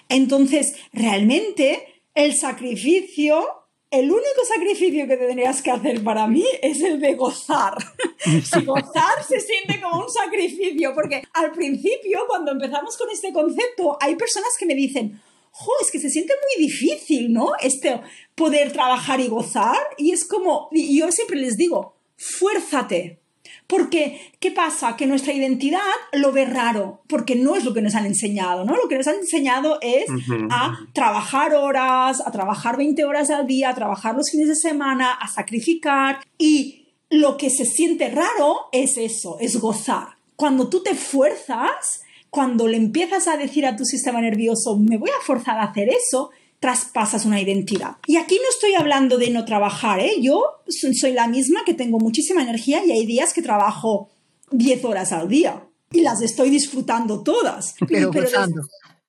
Entonces, 0.09 0.75
realmente 0.93 2.03
el 2.15 2.35
sacrificio 2.35 3.65
el 3.95 4.11
único 4.11 4.45
sacrificio 4.53 5.07
que 5.07 5.17
tendrías 5.17 5.63
que 5.63 5.71
hacer 5.71 6.03
para 6.03 6.27
mí 6.27 6.45
es 6.63 6.81
el 6.83 7.01
de 7.01 7.15
gozar. 7.15 7.77
si 8.19 8.65
gozar 8.65 9.23
se 9.27 9.39
siente 9.39 9.81
como 9.81 10.03
un 10.03 10.11
sacrificio, 10.11 10.93
porque 10.97 11.23
al 11.33 11.53
principio, 11.53 12.25
cuando 12.27 12.51
empezamos 12.51 12.97
con 12.97 13.09
este 13.11 13.33
concepto, 13.33 13.97
hay 14.01 14.17
personas 14.17 14.51
que 14.59 14.67
me 14.67 14.75
dicen, 14.75 15.21
jo, 15.57 15.71
es 15.81 15.91
que 15.93 16.01
se 16.01 16.11
siente 16.11 16.35
muy 16.35 16.67
difícil, 16.67 17.33
¿no? 17.33 17.53
Este 17.63 18.01
poder 18.35 18.73
trabajar 18.73 19.21
y 19.21 19.29
gozar. 19.29 19.79
Y 19.97 20.11
es 20.11 20.27
como, 20.27 20.69
y 20.73 20.99
yo 20.99 21.13
siempre 21.13 21.37
les 21.37 21.57
digo, 21.57 21.95
fuérzate, 22.17 23.21
porque, 23.69 24.33
¿qué 24.41 24.51
pasa? 24.51 24.97
Que 24.97 25.07
nuestra 25.07 25.33
identidad 25.33 25.79
lo 26.13 26.33
ve 26.33 26.45
raro, 26.45 27.03
porque 27.09 27.37
no 27.37 27.55
es 27.55 27.65
lo 27.65 27.73
que 27.73 27.83
nos 27.83 27.95
han 27.95 28.05
enseñado, 28.05 28.65
¿no? 28.65 28.77
Lo 28.77 28.89
que 28.89 28.99
nos 28.99 29.07
han 29.07 29.17
enseñado 29.17 29.79
es 29.81 30.07
a 30.51 30.77
trabajar 30.93 31.55
horas, 31.55 32.21
a 32.21 32.33
trabajar 32.33 32.77
20 32.77 33.05
horas 33.05 33.31
al 33.31 33.47
día, 33.47 33.71
a 33.71 33.75
trabajar 33.75 34.17
los 34.17 34.31
fines 34.31 34.49
de 34.49 34.57
semana, 34.57 35.13
a 35.13 35.29
sacrificar. 35.29 36.19
Y 36.37 36.89
lo 37.11 37.37
que 37.37 37.49
se 37.49 37.65
siente 37.65 38.11
raro 38.11 38.67
es 38.73 38.97
eso, 38.99 39.39
es 39.41 39.59
gozar. 39.61 40.09
Cuando 40.37 40.69
tú 40.69 40.83
te 40.83 40.95
fuerzas, 40.97 42.03
cuando 42.35 42.67
le 42.67 42.77
empiezas 42.77 43.29
a 43.29 43.37
decir 43.37 43.65
a 43.65 43.77
tu 43.77 43.85
sistema 43.85 44.21
nervioso, 44.21 44.77
me 44.77 44.99
voy 44.99 45.11
a 45.11 45.25
forzar 45.25 45.57
a 45.57 45.71
hacer 45.71 45.89
eso, 45.89 46.31
traspasas 46.59 47.27
una 47.27 47.41
identidad. 47.41 47.99
Y 48.09 48.17
aquí 48.17 48.35
no 48.43 48.49
estoy 48.51 48.75
hablando 48.75 49.19
de 49.19 49.31
no 49.31 49.45
trabajar, 49.45 50.01
¿eh? 50.01 50.15
Yo 50.21 50.43
soy 50.67 51.13
la 51.13 51.29
misma 51.29 51.61
que 51.65 51.75
tengo 51.75 52.01
muchísima 52.01 52.43
energía 52.43 52.85
y 52.85 52.91
hay 52.91 53.07
días 53.07 53.33
que 53.33 53.41
trabajo 53.41 54.11
10 54.51 54.85
horas 54.85 55.13
al 55.13 55.29
día 55.29 55.69
y 55.93 56.01
las 56.01 56.23
estoy 56.23 56.51
disfrutando 56.51 57.23
todas. 57.23 57.77
Pero, 57.89 58.11
gozando. 58.11 58.63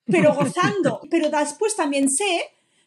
pero 0.06 0.36
gozando. 0.40 1.02
Pero 1.10 1.32
después 1.32 1.76
también 1.76 2.12
sé 2.12 2.44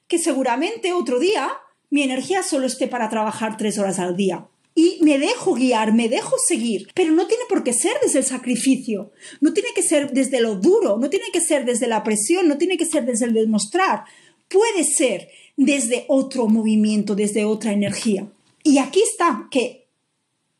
que 0.07 0.21
seguramente 0.21 0.93
otro 0.93 1.19
día 1.19 1.51
mi 1.91 2.05
energía 2.05 2.45
solo 2.45 2.69
esté 2.69 2.87
para 2.87 3.09
trabajar 3.09 3.57
3 3.57 3.77
horas 3.81 3.99
al 3.99 4.17
día. 4.17 4.47
Y 4.79 4.99
me 5.01 5.19
dejo 5.19 5.55
guiar, 5.55 5.93
me 5.93 6.09
dejo 6.09 6.37
seguir, 6.39 6.89
pero 6.95 7.11
no 7.11 7.27
tiene 7.27 7.43
por 7.49 7.65
qué 7.65 7.73
ser 7.73 7.95
desde 8.01 8.21
el 8.21 8.25
sacrificio, 8.25 9.11
no 9.41 9.53
tiene 9.53 9.71
que 9.75 9.83
ser 9.83 10.13
desde 10.13 10.41
lo 10.41 10.55
duro, 10.55 10.99
no 10.99 11.11
tiene 11.11 11.33
que 11.33 11.41
ser 11.41 11.65
desde 11.65 11.89
la 11.89 12.05
presión, 12.05 12.47
no 12.47 12.59
tiene 12.59 12.77
que 12.77 12.87
ser 12.87 13.05
desde 13.05 13.25
el 13.25 13.35
demostrar, 13.35 14.05
puede 14.49 14.85
ser 14.85 15.31
desde 15.57 16.05
otro 16.07 16.47
movimiento, 16.47 17.17
desde 17.17 17.45
otra 17.45 17.73
energía. 17.73 18.29
Y 18.63 18.79
aquí 18.79 19.03
está 19.03 19.49
que 19.51 19.89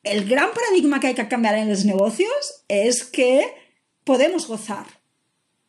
el 0.03 0.29
gran 0.29 0.51
paradigma 0.53 0.99
que 0.99 1.07
hay 1.07 1.15
que 1.15 1.29
cambiar 1.29 1.55
en 1.55 1.69
los 1.69 1.85
negocios 1.85 2.65
es 2.67 3.05
que 3.05 3.47
podemos 4.03 4.49
gozar. 4.49 4.87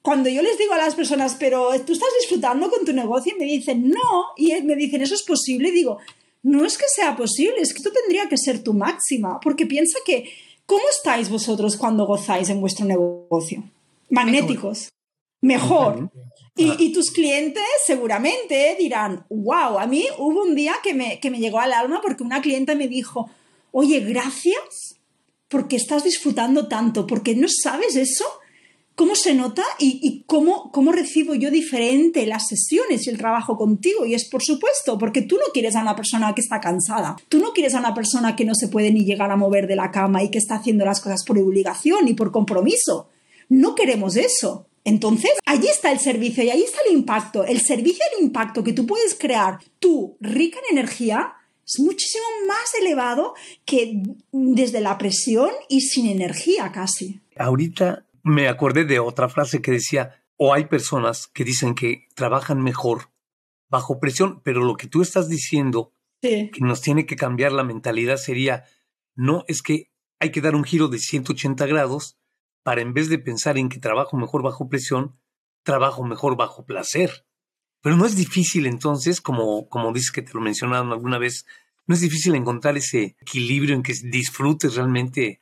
Cuando 0.01 0.27
yo 0.27 0.41
les 0.41 0.57
digo 0.57 0.73
a 0.73 0.79
las 0.79 0.95
personas, 0.95 1.35
pero 1.39 1.69
tú 1.85 1.93
estás 1.93 2.09
disfrutando 2.19 2.71
con 2.71 2.83
tu 2.83 2.93
negocio, 2.93 3.35
me 3.38 3.45
dicen, 3.45 3.89
no, 3.89 4.25
y 4.38 4.59
me 4.63 4.75
dicen, 4.75 5.03
eso 5.03 5.13
es 5.13 5.21
posible, 5.21 5.69
y 5.69 5.73
digo, 5.73 5.99
no 6.43 6.65
es 6.65 6.78
que 6.78 6.86
sea 6.93 7.15
posible, 7.15 7.62
es 7.62 7.73
que 7.73 7.80
esto 7.80 7.91
tendría 7.91 8.30
que 8.30 8.38
ser 8.38 8.63
tu 8.63 8.73
máxima, 8.73 9.39
porque 9.41 9.65
piensa 9.65 9.99
que, 10.06 10.30
¿cómo 10.65 10.84
estáis 10.89 11.30
vosotros 11.30 11.78
cuando 11.78 12.06
gozáis 12.06 12.49
en 12.49 12.62
vuestro 12.62 12.86
negocio? 12.86 13.63
Magnéticos. 14.10 14.89
Mejor. 15.41 16.10
Y, 16.56 16.91
tus 16.91 17.12
clientes 17.12 17.63
seguramente 17.86 18.75
dirán, 18.78 19.25
wow, 19.30 19.80
a 19.80 19.88
mí 19.88 20.06
hubo 20.17 20.41
un 20.41 20.56
día 20.56 20.75
que 20.84 20.93
me, 20.93 21.19
que 21.21 21.32
me 21.32 21.39
llegó 21.39 21.60
al 21.60 21.71
alma 21.71 22.02
porque 22.02 22.23
una 22.23 22.41
clienta 22.41 22.75
me 22.75 22.89
dijo, 22.89 23.30
oye, 23.71 24.02
gracias 24.02 24.99
porque 25.47 25.78
estás 25.78 26.04
disfrutando 26.04 26.67
tanto, 26.67 27.08
porque 27.08 27.34
no 27.34 27.47
sabes 27.47 27.95
eso, 27.95 28.25
cómo 28.99 29.15
se 29.15 29.33
nota 29.33 29.63
y, 29.79 30.25
cómo, 30.25 30.73
cómo 30.73 30.91
recibo 30.91 31.33
yo 31.33 31.51
diferente 31.51 32.25
las 32.25 32.49
sesiones 32.49 33.07
y 33.07 33.09
el 33.09 33.17
trabajo 33.17 33.55
contigo. 33.55 34.05
Y 34.05 34.13
es 34.13 34.27
por 34.27 34.43
supuesto, 34.43 34.97
porque 34.97 35.21
tú 35.21 35.38
no 35.38 35.53
quieres 35.53 35.77
a 35.77 35.81
una 35.81 35.95
persona 35.95 36.35
que 36.35 36.41
está 36.41 36.59
cansada, 36.59 37.15
tú 37.29 37.39
no 37.39 37.53
quieres 37.53 37.75
a 37.75 37.79
una 37.79 37.93
persona 37.93 38.35
que 38.35 38.43
no 38.43 38.53
se 38.55 38.67
puede 38.67 38.91
ni 38.91 39.05
llegar 39.05 39.31
a 39.31 39.38
mover 39.38 39.67
de 39.67 39.77
la 39.77 39.89
cama 39.89 40.21
y 40.21 40.29
que 40.29 40.38
está 40.38 40.55
haciendo 40.55 40.83
las 40.83 40.99
cosas 40.99 41.23
por 41.25 41.39
obligación 41.39 42.09
y 42.09 42.13
por 42.13 42.33
compromiso. 42.33 43.07
No 43.47 43.73
queremos 43.73 44.17
eso. 44.17 44.67
Entonces, 44.83 45.31
allí 45.45 45.69
está 45.69 45.93
el 45.93 45.99
servicio 45.99 46.43
y 46.43 46.49
ahí 46.49 46.63
está 46.63 46.79
el 46.85 46.93
impacto. 46.93 47.45
El 47.45 47.62
servicio 47.62 48.03
y 48.03 48.17
el 48.17 48.25
impacto 48.25 48.65
que 48.65 48.73
tú 48.73 48.85
puedes 48.85 49.15
crear 49.15 49.59
tú, 49.79 50.17
rica 50.19 50.59
en 50.69 50.77
energía, 50.77 51.35
es 51.65 51.79
muchísimo 51.79 52.25
más 52.49 52.73
elevado 52.81 53.33
que 53.63 54.03
desde 54.33 54.81
la 54.81 54.97
presión 54.97 55.51
y 55.69 55.79
sin 55.79 56.09
energía 56.09 56.69
casi. 56.73 57.21
Ahorita 57.38 58.03
me 58.23 58.47
acordé 58.47 58.86
de 58.86 58.99
otra 58.99 59.29
frase 59.29 59.62
que 59.62 59.71
decía, 59.71 60.23
o 60.38 60.53
hay 60.53 60.65
personas 60.65 61.27
que 61.27 61.43
dicen 61.43 61.75
que 61.75 62.08
trabajan 62.15 62.62
mejor 62.62 63.12
bajo 63.69 63.99
presión, 63.99 64.41
pero 64.43 64.63
lo 64.63 64.75
que 64.75 64.88
tú 64.88 65.01
estás 65.01 65.29
diciendo 65.29 65.93
que 66.21 66.51
nos 66.60 66.82
tiene 66.82 67.05
que 67.05 67.15
cambiar 67.15 67.51
la 67.51 67.63
mentalidad 67.63 68.17
sería, 68.17 68.65
no 69.15 69.45
es 69.47 69.62
que 69.62 69.91
hay 70.19 70.32
que 70.32 70.41
dar 70.41 70.55
un 70.55 70.63
giro 70.63 70.88
de 70.88 70.99
180 70.99 71.65
grados 71.65 72.17
para 72.63 72.82
en 72.82 72.93
vez 72.93 73.10
de 73.10 73.19
pensar 73.19 73.58
en 73.58 73.69
que 73.69 73.79
trabajo 73.79 74.17
mejor 74.17 74.43
bajo 74.43 74.67
presión, 74.67 75.17
trabajo 75.63 76.03
mejor 76.03 76.36
bajo 76.36 76.65
placer. 76.65 77.25
Pero 77.82 77.95
no 77.95 78.05
es 78.05 78.15
difícil 78.15 78.65
entonces, 78.65 79.21
como, 79.21 79.69
como 79.69 79.93
dices 79.93 80.12
que 80.12 80.21
te 80.21 80.34
lo 80.34 80.41
mencionaron 80.41 80.91
alguna 80.91 81.17
vez, 81.17 81.45
no 81.88 81.95
es 81.95 82.01
difícil 82.01 82.36
encontrar 82.36 82.77
ese 82.77 83.15
equilibrio 83.21 83.75
en 83.75 83.84
que 83.84 83.93
disfrutes 84.03 84.75
realmente 84.75 85.39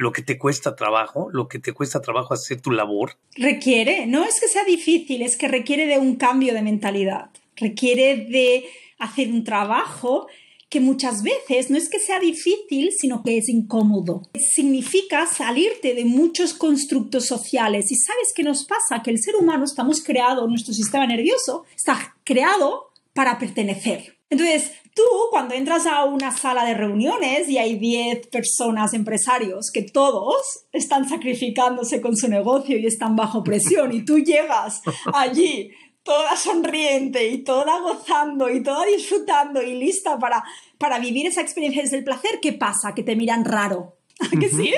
lo 0.00 0.12
que 0.12 0.22
te 0.22 0.38
cuesta 0.38 0.74
trabajo, 0.76 1.28
lo 1.30 1.46
que 1.46 1.58
te 1.58 1.74
cuesta 1.74 2.00
trabajo 2.00 2.32
hacer 2.32 2.62
tu 2.62 2.70
labor. 2.70 3.18
Requiere, 3.36 4.06
no 4.06 4.24
es 4.24 4.40
que 4.40 4.48
sea 4.48 4.64
difícil, 4.64 5.20
es 5.20 5.36
que 5.36 5.46
requiere 5.46 5.86
de 5.86 5.98
un 5.98 6.16
cambio 6.16 6.54
de 6.54 6.62
mentalidad, 6.62 7.28
requiere 7.54 8.16
de 8.16 8.64
hacer 8.98 9.28
un 9.28 9.44
trabajo 9.44 10.26
que 10.70 10.80
muchas 10.80 11.22
veces 11.22 11.68
no 11.68 11.76
es 11.76 11.90
que 11.90 11.98
sea 11.98 12.18
difícil, 12.18 12.92
sino 12.96 13.22
que 13.22 13.36
es 13.36 13.50
incómodo. 13.50 14.22
Significa 14.54 15.26
salirte 15.26 15.94
de 15.94 16.06
muchos 16.06 16.54
constructos 16.54 17.26
sociales. 17.26 17.92
¿Y 17.92 17.96
sabes 17.96 18.32
qué 18.34 18.42
nos 18.42 18.64
pasa? 18.64 19.02
Que 19.02 19.10
el 19.10 19.20
ser 19.20 19.36
humano 19.36 19.64
estamos 19.64 20.02
creado, 20.02 20.48
nuestro 20.48 20.72
sistema 20.72 21.06
nervioso 21.06 21.64
está 21.76 22.16
creado 22.24 22.92
para 23.12 23.38
pertenecer. 23.38 24.16
Entonces, 24.30 24.72
tú 24.94 25.02
cuando 25.30 25.54
entras 25.54 25.86
a 25.86 26.04
una 26.04 26.36
sala 26.36 26.64
de 26.64 26.74
reuniones 26.74 27.48
y 27.48 27.58
hay 27.58 27.78
10 27.78 28.28
personas, 28.28 28.94
empresarios, 28.94 29.70
que 29.72 29.82
todos 29.82 30.66
están 30.72 31.08
sacrificándose 31.08 32.00
con 32.00 32.16
su 32.16 32.28
negocio 32.28 32.78
y 32.78 32.86
están 32.86 33.16
bajo 33.16 33.42
presión, 33.42 33.92
y 33.92 34.04
tú 34.04 34.18
llegas 34.18 34.82
allí 35.12 35.70
toda 36.02 36.36
sonriente 36.36 37.28
y 37.28 37.38
toda 37.38 37.80
gozando 37.80 38.48
y 38.48 38.62
toda 38.62 38.86
disfrutando 38.86 39.62
y 39.62 39.74
lista 39.74 40.18
para, 40.18 40.42
para 40.78 40.98
vivir 40.98 41.26
esa 41.26 41.40
experiencia 41.40 41.82
desde 41.82 41.98
el 41.98 42.04
placer, 42.04 42.40
¿qué 42.40 42.52
pasa? 42.52 42.94
Que 42.94 43.02
te 43.02 43.16
miran 43.16 43.44
raro. 43.44 43.96
¿Que 44.38 44.48
sí? 44.48 44.72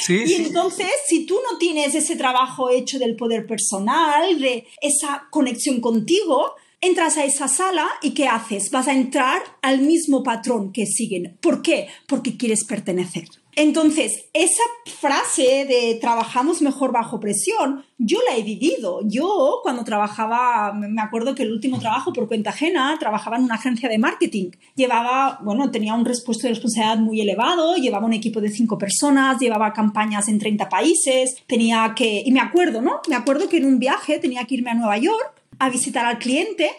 sí? 0.00 0.24
Y 0.26 0.34
entonces, 0.34 0.90
si 1.06 1.26
tú 1.26 1.40
no 1.50 1.58
tienes 1.58 1.94
ese 1.94 2.16
trabajo 2.16 2.70
hecho 2.70 2.98
del 2.98 3.16
poder 3.16 3.46
personal, 3.46 4.38
de 4.38 4.66
esa 4.80 5.26
conexión 5.30 5.80
contigo, 5.80 6.54
entras 6.80 7.16
a 7.16 7.24
esa 7.24 7.48
sala 7.48 7.86
y 8.02 8.12
¿qué 8.12 8.28
haces? 8.28 8.70
Vas 8.70 8.88
a 8.88 8.94
entrar 8.94 9.42
al 9.62 9.80
mismo 9.80 10.22
patrón 10.22 10.72
que 10.72 10.86
siguen. 10.86 11.36
¿Por 11.40 11.62
qué? 11.62 11.88
Porque 12.06 12.36
quieres 12.36 12.64
pertenecer. 12.64 13.24
Entonces, 13.56 14.26
esa 14.34 14.62
frase 14.86 15.66
de 15.68 15.98
trabajamos 16.00 16.62
mejor 16.62 16.92
bajo 16.92 17.18
presión, 17.18 17.84
yo 17.98 18.20
la 18.28 18.36
he 18.36 18.44
vivido. 18.44 19.00
Yo 19.02 19.58
cuando 19.64 19.82
trabajaba, 19.82 20.72
me 20.74 21.02
acuerdo 21.02 21.34
que 21.34 21.42
el 21.42 21.50
último 21.50 21.80
trabajo 21.80 22.12
por 22.12 22.28
cuenta 22.28 22.50
ajena, 22.50 22.96
trabajaba 23.00 23.36
en 23.36 23.42
una 23.42 23.56
agencia 23.56 23.88
de 23.88 23.98
marketing. 23.98 24.52
Llevaba, 24.76 25.40
bueno, 25.42 25.72
tenía 25.72 25.94
un 25.94 26.04
puesto 26.04 26.46
de 26.46 26.50
responsabilidad 26.50 26.98
muy 26.98 27.20
elevado, 27.20 27.74
llevaba 27.74 28.06
un 28.06 28.12
equipo 28.12 28.40
de 28.40 28.50
cinco 28.50 28.78
personas, 28.78 29.40
llevaba 29.40 29.72
campañas 29.72 30.28
en 30.28 30.38
30 30.38 30.68
países, 30.68 31.42
tenía 31.48 31.94
que, 31.96 32.22
y 32.24 32.30
me 32.30 32.38
acuerdo, 32.38 32.80
¿no? 32.80 33.00
Me 33.08 33.16
acuerdo 33.16 33.48
que 33.48 33.56
en 33.56 33.64
un 33.64 33.80
viaje 33.80 34.20
tenía 34.20 34.44
que 34.44 34.54
irme 34.54 34.70
a 34.70 34.74
Nueva 34.74 34.98
York 34.98 35.37
a 35.58 35.70
visitar 35.70 36.06
al 36.06 36.18
cliente 36.18 36.70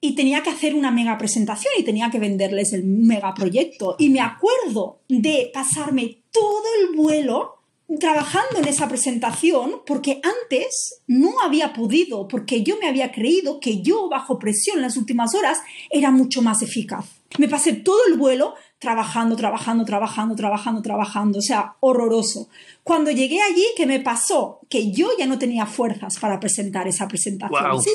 y 0.00 0.14
tenía 0.14 0.42
que 0.42 0.50
hacer 0.50 0.74
una 0.74 0.90
mega 0.90 1.18
presentación 1.18 1.72
y 1.78 1.82
tenía 1.82 2.10
que 2.10 2.18
venderles 2.18 2.72
el 2.72 2.84
mega 2.84 3.34
proyecto. 3.34 3.96
Y 3.98 4.08
me 4.08 4.20
acuerdo 4.20 5.00
de 5.08 5.50
pasarme 5.52 6.22
todo 6.32 6.64
el 6.80 6.96
vuelo 6.96 7.56
trabajando 7.98 8.58
en 8.58 8.68
esa 8.68 8.88
presentación 8.88 9.82
porque 9.84 10.20
antes 10.22 11.02
no 11.06 11.40
había 11.42 11.72
podido, 11.72 12.28
porque 12.28 12.62
yo 12.62 12.78
me 12.78 12.88
había 12.88 13.10
creído 13.10 13.58
que 13.58 13.82
yo 13.82 14.08
bajo 14.08 14.38
presión 14.38 14.76
en 14.76 14.82
las 14.82 14.96
últimas 14.96 15.34
horas 15.34 15.58
era 15.90 16.10
mucho 16.10 16.40
más 16.40 16.62
eficaz. 16.62 17.04
Me 17.38 17.48
pasé 17.48 17.72
todo 17.72 18.00
el 18.08 18.16
vuelo 18.16 18.54
trabajando, 18.80 19.36
trabajando, 19.36 19.84
trabajando, 19.84 20.34
trabajando, 20.34 20.82
trabajando, 20.82 21.38
o 21.38 21.42
sea, 21.42 21.76
horroroso. 21.80 22.48
Cuando 22.82 23.10
llegué 23.10 23.40
allí, 23.42 23.64
¿qué 23.76 23.84
me 23.84 24.00
pasó? 24.00 24.60
Que 24.70 24.90
yo 24.90 25.10
ya 25.18 25.26
no 25.26 25.38
tenía 25.38 25.66
fuerzas 25.66 26.18
para 26.18 26.40
presentar 26.40 26.88
esa 26.88 27.06
presentación. 27.06 27.82
Sí, 27.82 27.90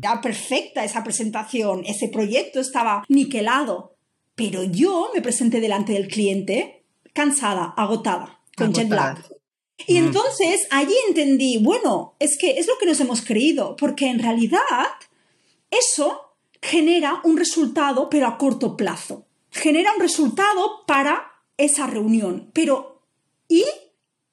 era 0.00 0.20
perfecta 0.20 0.84
esa 0.84 1.02
presentación, 1.02 1.82
ese 1.84 2.08
proyecto 2.08 2.60
estaba 2.60 3.04
niquelado, 3.08 3.96
pero 4.36 4.62
yo 4.62 5.10
me 5.12 5.20
presenté 5.20 5.60
delante 5.60 5.94
del 5.94 6.06
cliente 6.06 6.84
cansada, 7.12 7.74
agotada, 7.76 8.38
con 8.56 8.72
jet 8.72 8.88
lag. 8.88 9.18
Y 9.88 9.96
entonces 9.96 10.68
allí 10.70 10.94
entendí, 11.08 11.58
bueno, 11.58 12.14
es 12.20 12.38
que 12.38 12.52
es 12.52 12.68
lo 12.68 12.74
que 12.78 12.86
nos 12.86 13.00
hemos 13.00 13.22
creído, 13.22 13.74
porque 13.74 14.08
en 14.08 14.20
realidad 14.20 14.60
eso 15.70 16.36
genera 16.62 17.20
un 17.24 17.36
resultado, 17.36 18.08
pero 18.08 18.28
a 18.28 18.38
corto 18.38 18.76
plazo 18.76 19.26
genera 19.50 19.92
un 19.94 20.00
resultado 20.00 20.84
para 20.86 21.32
esa 21.56 21.86
reunión. 21.86 22.50
Pero, 22.52 23.02
¿y? 23.48 23.64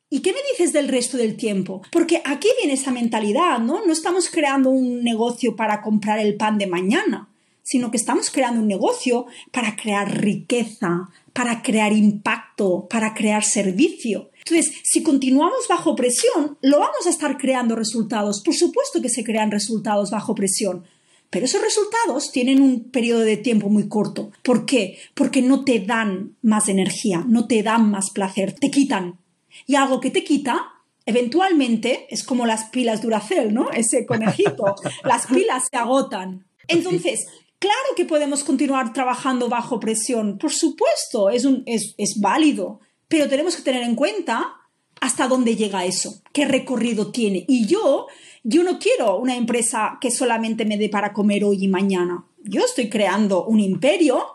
¿Y 0.09 0.21
qué 0.21 0.31
me 0.31 0.39
dices 0.51 0.71
del 0.71 0.87
resto 0.87 1.17
del 1.17 1.35
tiempo? 1.35 1.81
Porque 1.91 2.21
aquí 2.23 2.47
viene 2.59 2.73
esa 2.73 2.91
mentalidad, 2.91 3.59
¿no? 3.59 3.85
No 3.85 3.91
estamos 3.91 4.29
creando 4.29 4.69
un 4.69 5.03
negocio 5.03 5.55
para 5.57 5.81
comprar 5.81 6.19
el 6.19 6.37
pan 6.37 6.57
de 6.57 6.67
mañana, 6.67 7.29
sino 7.61 7.91
que 7.91 7.97
estamos 7.97 8.29
creando 8.29 8.61
un 8.61 8.67
negocio 8.67 9.25
para 9.51 9.75
crear 9.75 10.21
riqueza, 10.21 11.09
para 11.33 11.61
crear 11.61 11.91
impacto, 11.91 12.87
para 12.89 13.13
crear 13.13 13.43
servicio. 13.43 14.29
Entonces, 14.37 14.75
si 14.85 15.03
continuamos 15.03 15.67
bajo 15.67 15.93
presión, 15.93 16.57
lo 16.61 16.79
vamos 16.79 17.05
a 17.05 17.09
estar 17.09 17.37
creando 17.37 17.75
resultados. 17.75 18.41
Por 18.41 18.55
supuesto 18.55 19.01
que 19.01 19.09
se 19.09 19.25
crean 19.25 19.51
resultados 19.51 20.09
bajo 20.09 20.33
presión, 20.33 20.85
pero 21.29 21.45
esos 21.45 21.61
resultados 21.61 22.31
tienen 22.31 22.61
un 22.61 22.89
periodo 22.89 23.21
de 23.21 23.37
tiempo 23.37 23.69
muy 23.69 23.89
corto. 23.89 24.31
¿Por 24.43 24.65
qué? 24.65 24.97
Porque 25.13 25.41
no 25.41 25.63
te 25.63 25.79
dan 25.79 26.35
más 26.41 26.69
energía, 26.69 27.25
no 27.27 27.47
te 27.47 27.63
dan 27.63 27.91
más 27.91 28.11
placer, 28.11 28.53
te 28.53 28.71
quitan. 28.71 29.19
Y 29.65 29.75
algo 29.75 29.99
que 29.99 30.11
te 30.11 30.23
quita, 30.23 30.73
eventualmente, 31.05 32.07
es 32.09 32.23
como 32.23 32.45
las 32.45 32.65
pilas 32.65 33.01
Duracell, 33.01 33.53
¿no? 33.53 33.69
Ese 33.71 34.05
conejito. 34.05 34.75
las 35.03 35.27
pilas 35.27 35.67
se 35.69 35.77
agotan. 35.77 36.45
Entonces, 36.67 37.25
claro 37.59 37.95
que 37.95 38.05
podemos 38.05 38.43
continuar 38.43 38.93
trabajando 38.93 39.49
bajo 39.49 39.79
presión. 39.79 40.37
Por 40.37 40.53
supuesto, 40.53 41.29
es, 41.29 41.43
un, 41.43 41.63
es, 41.65 41.93
es 41.97 42.19
válido. 42.21 42.79
Pero 43.09 43.27
tenemos 43.27 43.55
que 43.55 43.63
tener 43.63 43.83
en 43.83 43.95
cuenta 43.95 44.53
hasta 44.99 45.27
dónde 45.27 45.55
llega 45.55 45.85
eso, 45.85 46.21
qué 46.33 46.45
recorrido 46.45 47.11
tiene. 47.11 47.45
Y 47.47 47.67
yo 47.67 48.07
yo 48.49 48.63
no 48.63 48.79
quiero 48.79 49.17
una 49.17 49.35
empresa 49.35 49.97
que 49.99 50.09
solamente 50.09 50.63
me 50.63 50.77
dé 50.77 50.87
para 50.87 51.11
comer 51.11 51.43
hoy 51.43 51.65
y 51.65 51.67
mañana. 51.67 52.25
Yo 52.43 52.63
estoy 52.63 52.89
creando 52.89 53.43
un 53.43 53.59
imperio 53.59 54.25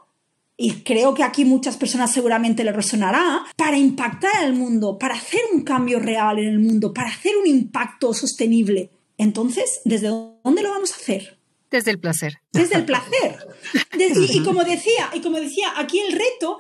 y 0.55 0.83
creo 0.83 1.15
que 1.15 1.23
aquí 1.23 1.47
muchas 1.47 1.79
personas 1.79 2.13
seguramente 2.13 2.63
le 2.63 2.73
resonará, 2.73 3.43
para 3.57 3.79
impactar 3.79 4.37
al 4.37 4.53
mundo, 4.53 4.99
para 4.99 5.15
hacer 5.15 5.41
un 5.55 5.63
cambio 5.63 5.99
real 5.99 6.39
en 6.39 6.49
el 6.49 6.59
mundo, 6.59 6.93
para 6.93 7.09
hacer 7.09 7.39
un 7.39 7.47
impacto 7.47 8.13
sostenible. 8.13 8.91
Entonces, 9.17 9.81
¿desde 9.87 10.09
dónde 10.09 10.63
lo 10.63 10.69
vamos 10.69 10.93
a 10.93 10.97
hacer? 10.97 11.39
Desde 11.71 11.91
el 11.91 11.99
placer. 11.99 12.35
Desde 12.53 12.77
el 12.77 12.85
placer. 12.85 13.39
y, 14.31 14.43
como 14.43 14.63
decía, 14.63 15.11
y 15.15 15.21
como 15.21 15.41
decía, 15.41 15.73
aquí 15.79 15.99
el 16.01 16.13
reto 16.13 16.59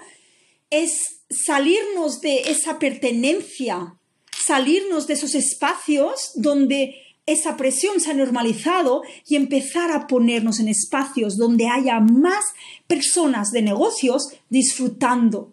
es 0.70 1.20
salirnos 1.28 2.22
de 2.22 2.50
esa 2.50 2.78
pertenencia, 2.78 3.98
salirnos 4.46 5.06
de 5.06 5.12
esos 5.12 5.34
espacios 5.34 6.30
donde 6.34 7.11
esa 7.26 7.56
presión 7.56 8.00
se 8.00 8.10
ha 8.10 8.14
normalizado 8.14 9.02
y 9.26 9.36
empezar 9.36 9.90
a 9.92 10.06
ponernos 10.06 10.60
en 10.60 10.68
espacios 10.68 11.36
donde 11.36 11.68
haya 11.68 12.00
más 12.00 12.44
personas 12.86 13.50
de 13.52 13.62
negocios 13.62 14.28
disfrutando, 14.50 15.52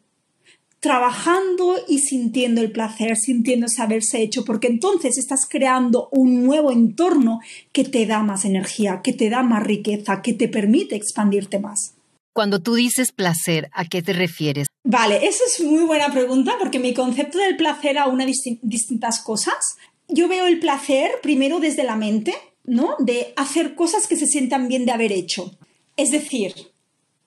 trabajando 0.79 1.75
y 1.87 1.99
sintiendo 1.99 2.61
el 2.61 2.71
placer, 2.71 3.15
sintiendo 3.17 3.67
ese 3.67 3.81
haberse 3.81 4.21
hecho, 4.21 4.45
porque 4.45 4.67
entonces 4.67 5.17
estás 5.17 5.45
creando 5.47 6.09
un 6.11 6.43
nuevo 6.43 6.71
entorno 6.71 7.39
que 7.71 7.83
te 7.83 8.05
da 8.05 8.23
más 8.23 8.45
energía, 8.45 9.01
que 9.03 9.13
te 9.13 9.29
da 9.29 9.43
más 9.43 9.63
riqueza, 9.63 10.21
que 10.21 10.33
te 10.33 10.47
permite 10.47 10.95
expandirte 10.95 11.59
más. 11.59 11.93
Cuando 12.33 12.61
tú 12.61 12.75
dices 12.75 13.11
placer, 13.11 13.69
¿a 13.73 13.85
qué 13.85 14.01
te 14.01 14.13
refieres? 14.13 14.67
Vale, 14.83 15.27
esa 15.27 15.43
es 15.45 15.61
muy 15.63 15.83
buena 15.83 16.11
pregunta 16.11 16.55
porque 16.57 16.79
mi 16.79 16.93
concepto 16.93 17.37
del 17.37 17.57
placer 17.57 17.97
aúna 17.97 18.25
distintas 18.25 19.19
cosas 19.19 19.77
yo 20.09 20.27
veo 20.27 20.47
el 20.47 20.59
placer 20.59 21.11
primero 21.21 21.59
desde 21.59 21.83
la 21.83 21.95
mente, 21.95 22.33
¿no? 22.65 22.95
De 22.99 23.33
hacer 23.35 23.75
cosas 23.75 24.07
que 24.07 24.15
se 24.15 24.27
sientan 24.27 24.67
bien 24.67 24.85
de 24.85 24.91
haber 24.91 25.11
hecho. 25.11 25.57
Es 25.95 26.11
decir, 26.11 26.53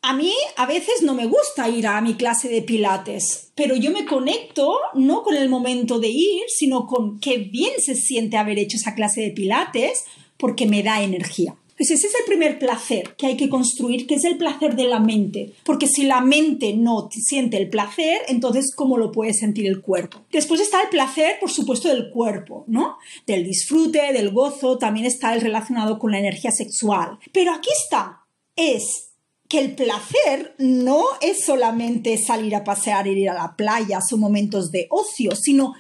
a 0.02 0.14
mí 0.14 0.34
a 0.56 0.66
veces 0.66 1.02
no 1.02 1.14
me 1.14 1.26
gusta 1.26 1.68
ir 1.68 1.86
a 1.86 2.00
mi 2.00 2.14
clase 2.14 2.48
de 2.48 2.62
pilates, 2.62 3.52
pero 3.54 3.76
yo 3.76 3.92
me 3.92 4.04
conecto 4.04 4.76
no 4.94 5.22
con 5.22 5.36
el 5.36 5.48
momento 5.48 6.00
de 6.00 6.08
ir, 6.08 6.42
sino 6.48 6.86
con 6.86 7.20
qué 7.20 7.38
bien 7.38 7.72
se 7.78 7.94
siente 7.94 8.36
haber 8.36 8.58
hecho 8.58 8.76
esa 8.76 8.94
clase 8.94 9.20
de 9.20 9.30
pilates 9.30 10.04
porque 10.36 10.66
me 10.66 10.82
da 10.82 11.02
energía. 11.02 11.56
Pues 11.76 11.90
ese 11.90 12.06
es 12.06 12.14
el 12.14 12.24
primer 12.26 12.58
placer 12.58 13.14
que 13.16 13.26
hay 13.26 13.36
que 13.36 13.48
construir, 13.48 14.06
que 14.06 14.14
es 14.14 14.24
el 14.24 14.36
placer 14.36 14.76
de 14.76 14.84
la 14.84 15.00
mente. 15.00 15.54
Porque 15.64 15.86
si 15.86 16.04
la 16.04 16.20
mente 16.20 16.74
no 16.74 17.08
siente 17.10 17.56
el 17.56 17.70
placer, 17.70 18.22
entonces 18.28 18.74
¿cómo 18.74 18.98
lo 18.98 19.12
puede 19.12 19.34
sentir 19.34 19.66
el 19.66 19.80
cuerpo? 19.80 20.24
Después 20.30 20.60
está 20.60 20.82
el 20.82 20.88
placer, 20.88 21.36
por 21.40 21.50
supuesto, 21.50 21.88
del 21.88 22.10
cuerpo, 22.10 22.64
¿no? 22.68 22.98
Del 23.26 23.44
disfrute, 23.44 24.12
del 24.12 24.30
gozo, 24.30 24.78
también 24.78 25.06
está 25.06 25.34
el 25.34 25.40
relacionado 25.40 25.98
con 25.98 26.12
la 26.12 26.18
energía 26.18 26.50
sexual. 26.50 27.18
Pero 27.32 27.52
aquí 27.52 27.70
está, 27.84 28.26
es 28.56 29.12
que 29.48 29.58
el 29.58 29.74
placer 29.74 30.54
no 30.58 31.04
es 31.20 31.44
solamente 31.44 32.16
salir 32.16 32.54
a 32.54 32.64
pasear, 32.64 33.06
ir 33.06 33.28
a 33.28 33.34
la 33.34 33.54
playa, 33.54 34.00
son 34.00 34.20
momentos 34.20 34.70
de 34.70 34.86
ocio, 34.88 35.36
sino 35.36 35.74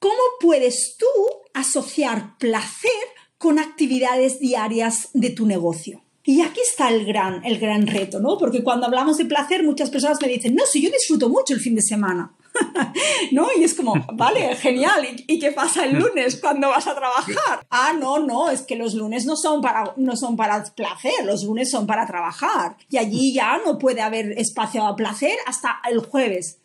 cómo 0.00 0.14
puedes 0.40 0.96
tú 0.98 1.06
asociar 1.54 2.36
placer 2.38 2.90
con 3.38 3.58
actividades 3.58 4.38
diarias 4.40 5.10
de 5.12 5.30
tu 5.30 5.46
negocio. 5.46 6.02
Y 6.28 6.40
aquí 6.40 6.58
está 6.60 6.88
el 6.88 7.06
gran, 7.06 7.44
el 7.44 7.58
gran 7.60 7.86
reto, 7.86 8.18
¿no? 8.18 8.36
Porque 8.36 8.64
cuando 8.64 8.86
hablamos 8.86 9.16
de 9.16 9.26
placer, 9.26 9.62
muchas 9.62 9.90
personas 9.90 10.20
me 10.20 10.26
dicen, 10.26 10.56
no, 10.56 10.66
si 10.66 10.82
yo 10.82 10.90
disfruto 10.90 11.28
mucho 11.28 11.54
el 11.54 11.60
fin 11.60 11.76
de 11.76 11.82
semana. 11.82 12.34
¿No? 13.32 13.46
Y 13.56 13.62
es 13.62 13.74
como, 13.74 13.94
vale, 14.14 14.56
genial. 14.56 15.06
¿Y, 15.28 15.38
qué 15.38 15.52
pasa 15.52 15.84
el 15.84 15.96
lunes 15.96 16.36
cuando 16.40 16.68
vas 16.68 16.86
a 16.86 16.96
trabajar? 16.96 17.34
Ah, 17.70 17.92
no, 17.92 18.18
no, 18.18 18.50
es 18.50 18.62
que 18.62 18.74
los 18.74 18.94
lunes 18.94 19.26
no 19.26 19.36
son, 19.36 19.60
para, 19.60 19.92
no 19.96 20.16
son 20.16 20.36
para 20.36 20.64
placer, 20.64 21.24
los 21.24 21.44
lunes 21.44 21.70
son 21.70 21.86
para 21.86 22.06
trabajar. 22.06 22.76
Y 22.90 22.96
allí 22.96 23.32
ya 23.32 23.58
no 23.64 23.78
puede 23.78 24.00
haber 24.00 24.32
espacio 24.38 24.84
a 24.84 24.96
placer 24.96 25.36
hasta 25.46 25.80
el 25.88 25.98
jueves. 25.98 26.58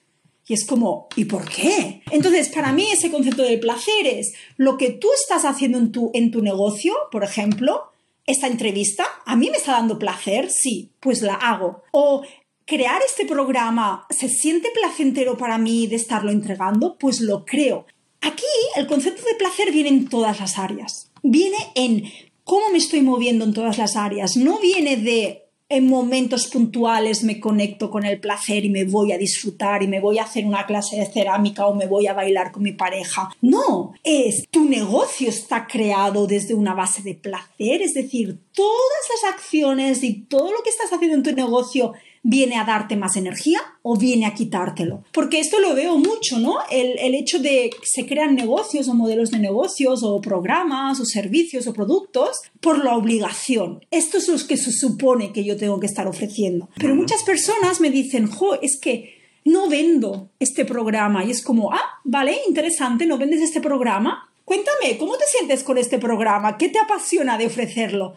Y 0.48 0.54
es 0.54 0.66
como, 0.66 1.08
¿y 1.16 1.26
por 1.26 1.48
qué? 1.48 2.02
Entonces, 2.12 2.50
para 2.50 2.74
mí 2.74 2.88
ese 2.92 3.12
concepto 3.12 3.44
de 3.44 3.58
placer 3.58 4.06
es 4.06 4.34
lo 4.58 4.78
que 4.78 4.90
tú 4.90 5.08
estás 5.14 5.46
haciendo 5.46 5.78
en 5.78 5.92
tu, 5.92 6.12
en 6.14 6.32
tu 6.32 6.42
negocio, 6.42 6.94
por 7.12 7.24
ejemplo, 7.24 7.92
esta 8.26 8.48
entrevista, 8.48 9.06
¿a 9.26 9.36
mí 9.36 9.50
me 9.50 9.58
está 9.58 9.74
dando 9.74 10.00
placer? 10.00 10.50
Sí, 10.50 10.92
pues 11.00 11.22
la 11.22 11.36
hago. 11.36 11.84
O 11.92 12.24
crear 12.66 13.02
este 13.06 13.26
programa, 13.26 14.06
¿se 14.10 14.30
siente 14.30 14.70
placentero 14.74 15.38
para 15.38 15.58
mí 15.58 15.88
de 15.88 15.96
estarlo 15.96 16.32
entregando? 16.32 16.98
Pues 16.98 17.22
lo 17.22 17.46
creo. 17.46 17.86
Aquí 18.22 18.46
el 18.76 18.88
concepto 18.88 19.24
de 19.24 19.36
placer 19.36 19.72
viene 19.72 19.90
en 19.90 20.08
todas 20.08 20.40
las 20.40 20.58
áreas. 20.58 21.12
Viene 21.24 21.58
en 21.76 22.04
cómo 22.44 22.70
me 22.72 22.78
estoy 22.78 23.02
moviendo 23.02 23.46
en 23.46 23.54
todas 23.54 23.78
las 23.78 23.96
áreas. 23.96 24.38
No 24.38 24.60
viene 24.60 24.98
de 24.98 25.41
en 25.72 25.88
momentos 25.88 26.48
puntuales 26.48 27.24
me 27.24 27.40
conecto 27.40 27.90
con 27.90 28.06
el 28.06 28.20
placer 28.20 28.66
y 28.66 28.70
me 28.70 28.84
voy 28.84 29.14
a 29.14 29.18
disfrutar 29.18 29.82
y 29.82 29.88
me 29.88 30.02
voy 30.02 30.20
a 30.20 30.24
hacer 30.24 30.46
una 30.46 30.66
clase 30.66 30.98
de 30.98 31.06
cerámica 31.06 31.66
o 31.66 31.74
me 31.74 31.88
voy 31.88 32.08
a 32.08 32.14
bailar 32.14 32.52
con 32.52 32.64
mi 32.64 32.74
pareja. 32.74 33.30
No, 33.40 33.94
es 34.04 34.46
tu 34.52 34.66
negocio 34.66 35.30
está 35.30 35.68
creado 35.68 36.28
desde 36.28 36.56
una 36.56 36.74
base 36.74 37.02
de 37.04 37.16
placer, 37.16 37.82
es 37.82 37.94
decir, 37.94 38.38
todas 38.54 39.24
las 39.24 39.34
acciones 39.34 40.04
y 40.04 40.24
todo 40.24 40.52
lo 40.52 40.62
que 40.62 40.70
estás 40.70 40.92
haciendo 40.92 41.16
en 41.16 41.24
tu 41.24 41.32
negocio 41.32 41.94
viene 42.24 42.58
a 42.58 42.66
darte 42.66 42.96
más 42.96 43.16
energía 43.16 43.60
o 43.82 43.98
viene 43.98 44.26
a 44.26 44.34
quitártelo. 44.34 45.04
Porque 45.12 45.40
esto 45.40 45.60
lo 45.60 45.74
veo 45.74 45.98
mucho, 45.98 46.40
¿no? 46.40 46.58
El, 46.70 46.98
el, 47.00 47.16
hecho 47.16 47.40
de 47.40 47.72
que 47.72 47.86
se 47.86 48.06
crean 48.06 48.36
negocios 48.36 48.88
o 48.88 48.94
modelos 48.94 49.32
de 49.32 49.40
negocios 49.40 50.04
o 50.04 50.22
programas 50.22 51.00
o 51.00 51.06
servicios 51.06 51.66
o 51.68 51.74
productos 51.74 52.42
por 52.60 52.84
la 52.84 52.96
obligación. 52.96 53.84
Esto 53.90 54.18
es 54.18 54.28
lo 54.28 54.48
que 54.48 54.58
se 54.58 54.72
supone 54.72 55.34
que 55.34 55.44
yo 55.44 55.58
tengo 55.58 55.80
que 55.80 55.88
estar 55.88 56.08
ofreciendo. 56.08 56.70
Pero 56.78 56.96
muchas 56.96 57.24
personas 57.24 57.82
me 57.82 57.90
dicen, 57.90 58.28
jo, 58.28 58.56
es 58.62 58.80
que 58.80 59.22
no 59.44 59.68
vendo 59.68 60.30
este 60.40 60.66
programa. 60.66 61.26
Y 61.26 61.32
es 61.32 61.44
como, 61.44 61.74
ah, 61.74 62.00
vale, 62.04 62.38
interesante, 62.48 63.06
no 63.06 63.18
vendes 63.18 63.42
este 63.42 63.62
programa. 63.62 64.30
Cuéntame, 64.46 64.98
¿cómo 64.98 65.18
te 65.18 65.26
sientes 65.26 65.64
con 65.64 65.78
este 65.78 65.98
programa? 65.98 66.58
¿Qué 66.58 66.70
te 66.70 66.80
apasiona 66.80 67.38
de 67.38 67.48
ofrecerlo? 67.48 68.16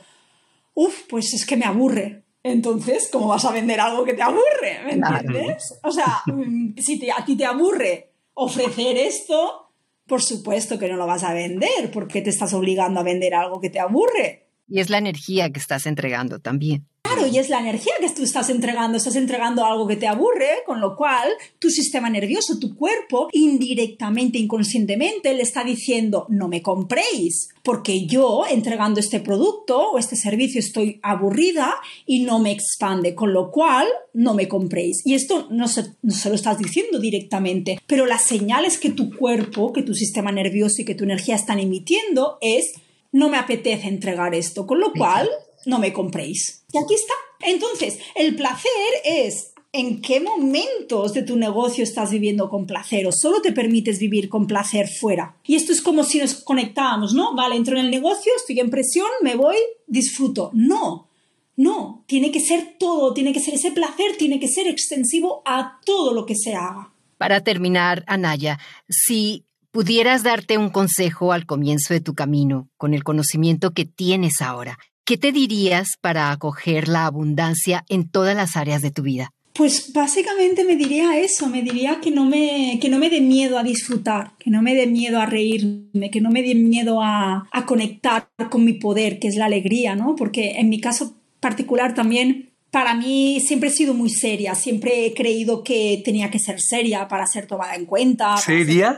Uf, 0.75 1.03
pues 1.09 1.33
es 1.33 1.47
que 1.47 1.57
me 1.57 1.65
aburre. 1.65 2.24
Entonces, 2.45 3.09
¿cómo 3.11 3.27
vas 3.27 3.45
a 3.47 3.53
vender 3.53 3.81
algo 3.81 4.05
que 4.05 4.13
te 4.13 4.23
aburre? 4.23 4.85
¿Me 4.85 4.93
entiendes? 4.93 5.81
O 5.83 5.91
sea, 5.91 6.23
mm, 6.27 6.75
si 6.79 7.11
a 7.11 7.25
ti 7.25 7.37
te 7.37 7.47
aburre 7.47 8.13
ofrecer 8.35 8.99
esto, 8.99 9.71
por 10.07 10.23
supuesto 10.23 10.79
que 10.79 10.89
no 10.89 10.97
lo 10.97 11.07
vas 11.07 11.25
a 11.25 11.33
vender, 11.33 11.91
porque 11.91 12.21
te 12.21 12.29
estás 12.29 12.53
obligando 12.53 13.01
a 13.01 13.03
vender 13.03 13.35
algo 13.35 13.61
que 13.61 13.71
te 13.71 13.81
aburre. 13.81 14.51
Y 14.69 14.81
es 14.81 14.91
la 14.91 14.99
energía 14.99 15.51
que 15.51 15.59
estás 15.59 15.87
entregando 15.87 16.39
también. 16.39 16.87
Claro, 17.15 17.33
y 17.33 17.39
es 17.39 17.49
la 17.49 17.61
energía 17.61 17.93
que 18.01 18.09
tú 18.11 18.23
estás 18.23 18.51
entregando, 18.51 18.99
estás 18.99 19.17
entregando 19.17 19.65
algo 19.65 19.87
que 19.87 19.97
te 19.97 20.07
aburre, 20.07 20.63
con 20.67 20.81
lo 20.81 20.97
cual 20.97 21.29
tu 21.59 21.71
sistema 21.71 22.11
nervioso, 22.11 22.59
tu 22.59 22.75
cuerpo, 22.75 23.29
indirectamente, 23.33 24.39
inconscientemente, 24.39 25.35
le 25.35 25.43
está 25.43 25.65
diciendo, 25.65 26.27
no 26.29 26.49
me 26.49 26.63
compréis, 26.63 27.51
porque 27.63 28.07
yo 28.07 28.45
entregando 28.49 29.01
este 29.01 29.21
producto 29.21 29.93
o 29.93 29.99
este 29.99 30.17
servicio 30.17 30.59
estoy 30.61 31.01
aburrida 31.03 31.75
y 32.07 32.21
no 32.25 32.39
me 32.39 32.53
expande, 32.53 33.15
con 33.15 33.33
lo 33.33 33.51
cual 33.51 33.87
no 34.13 34.35
me 34.35 34.49
compréis. 34.49 35.03
Y 35.05 35.15
esto 35.15 35.49
no 35.51 35.69
se, 35.69 35.95
lo 36.03 36.35
estás 36.35 36.59
diciendo 36.59 36.99
directamente, 36.99 37.81
pero 37.87 38.07
las 38.07 38.23
señales 38.23 38.79
que 38.79 38.91
tu 38.91 39.15
cuerpo, 39.15 39.73
que 39.73 39.83
tu 39.83 39.95
sistema 39.95 40.33
nervioso 40.33 40.83
y 40.83 40.85
que 40.85 40.95
tu 40.95 41.05
energía 41.05 41.35
están 41.35 41.59
emitiendo 41.59 42.39
es, 42.41 42.73
no 43.13 43.29
me 43.29 43.37
apetece 43.37 43.89
entregar 43.89 44.35
esto, 44.35 44.67
con 44.67 44.81
lo 44.81 44.93
cual 44.93 45.29
no 45.67 45.79
me 45.79 45.93
compréis. 45.93 46.65
Y 46.73 46.79
aquí 46.79 46.95
está. 46.95 47.15
Entonces, 47.41 47.99
el 48.15 48.37
placer 48.37 48.71
es 49.05 49.53
en 49.73 50.01
qué 50.01 50.21
momentos 50.21 51.15
de 51.15 51.25
tu 51.25 51.37
negocio 51.37 51.83
estás 51.83 52.13
viviendo 52.13 52.49
con 52.49 52.65
placer 52.65 53.07
o 53.09 53.13
solo 53.13 53.43
te 53.43 53.53
permites 53.53 53.99
vivir 53.99 54.29
con 54.29 54.47
placer 54.47 54.89
fuera. 54.89 55.37
Y 55.45 55.57
esto 55.57 55.73
es 55.73 55.83
como 55.83 56.05
si 56.05 56.21
nos 56.21 56.35
conectábamos, 56.35 57.13
¿no? 57.13 57.35
Vale, 57.35 57.57
entro 57.57 57.77
en 57.77 57.87
el 57.87 57.91
negocio, 57.91 58.33
estoy 58.37 58.61
en 58.61 58.71
presión, 58.71 59.09
me 59.23 59.35
voy, 59.35 59.57
disfruto. 59.89 60.51
No, 60.55 61.09
no, 61.57 62.05
tiene 62.07 62.31
que 62.31 62.41
ser 62.41 62.77
todo, 62.79 63.15
tiene 63.15 63.33
que 63.33 63.41
ser 63.41 63.55
ese 63.55 63.73
placer, 63.73 64.17
tiene 64.17 64.39
que 64.39 64.49
ser 64.49 64.69
extensivo 64.69 65.43
a 65.45 65.81
todo 65.85 66.15
lo 66.15 66.25
que 66.25 66.37
se 66.37 66.55
haga. 66.55 66.93
Para 67.19 67.43
terminar, 67.43 68.05
Anaya, 68.07 68.61
si 68.89 69.45
pudieras 69.73 70.23
darte 70.23 70.57
un 70.57 70.71
consejo 70.71 71.33
al 71.33 71.47
comienzo 71.47 71.95
de 71.95 72.01
tu 72.01 72.15
camino 72.15 72.69
con 72.77 72.95
el 72.95 73.03
conocimiento 73.03 73.73
que 73.73 73.85
tienes 73.85 74.41
ahora, 74.41 74.79
¿Qué 75.07 75.19
te 75.19 75.33
dirías 75.33 75.89
para 76.01 76.31
acoger 76.31 76.89
la 76.89 77.05
abundancia 77.05 77.85
en 77.91 78.09
todas 78.09 78.35
las 78.35 78.57
áreas 78.57 78.81
de 78.81 78.91
tu 78.91 79.03
vida? 79.03 79.33
Pues 79.53 79.93
básicamente 79.93 80.65
me 80.65 80.77
diría 80.77 81.19
eso, 81.19 81.47
me 81.47 81.61
diría 81.61 82.01
que 82.01 82.11
no 82.11 82.25
me, 82.25 82.79
que 82.81 82.89
no 82.89 82.99
me 82.99 83.11
dé 83.11 83.21
miedo 83.21 83.59
a 83.59 83.63
disfrutar, 83.63 84.33
que 84.39 84.51
no 84.51 84.63
me 84.63 84.75
dé 84.75 84.87
miedo 84.87 85.21
a 85.21 85.27
reírme, 85.27 86.11
que 86.11 86.23
no 86.23 86.31
me 86.31 86.43
dé 86.43 86.55
miedo 86.55 87.03
a, 87.03 87.47
a 87.53 87.67
conectar 87.67 88.31
con 88.51 88.65
mi 88.65 88.73
poder, 88.73 89.19
que 89.19 89.29
es 89.29 89.37
la 89.37 89.45
alegría, 89.45 89.95
¿no? 89.95 90.17
Porque 90.17 90.53
en 90.53 90.71
mi 90.71 90.81
caso 90.81 91.15
particular 91.39 91.95
también 91.95 92.55
para 92.71 92.95
mí 92.95 93.41
siempre 93.41 93.69
he 93.69 93.73
sido 93.73 93.93
muy 93.93 94.09
seria, 94.09 94.55
siempre 94.55 95.05
he 95.05 95.15
creído 95.15 95.63
que 95.63 96.01
tenía 96.03 96.31
que 96.31 96.39
ser 96.39 96.61
seria 96.61 97.07
para 97.09 97.27
ser 97.27 97.47
tomada 97.47 97.77
en 97.77 97.85
cuenta. 97.85 98.39
¿Seria? 98.39 98.97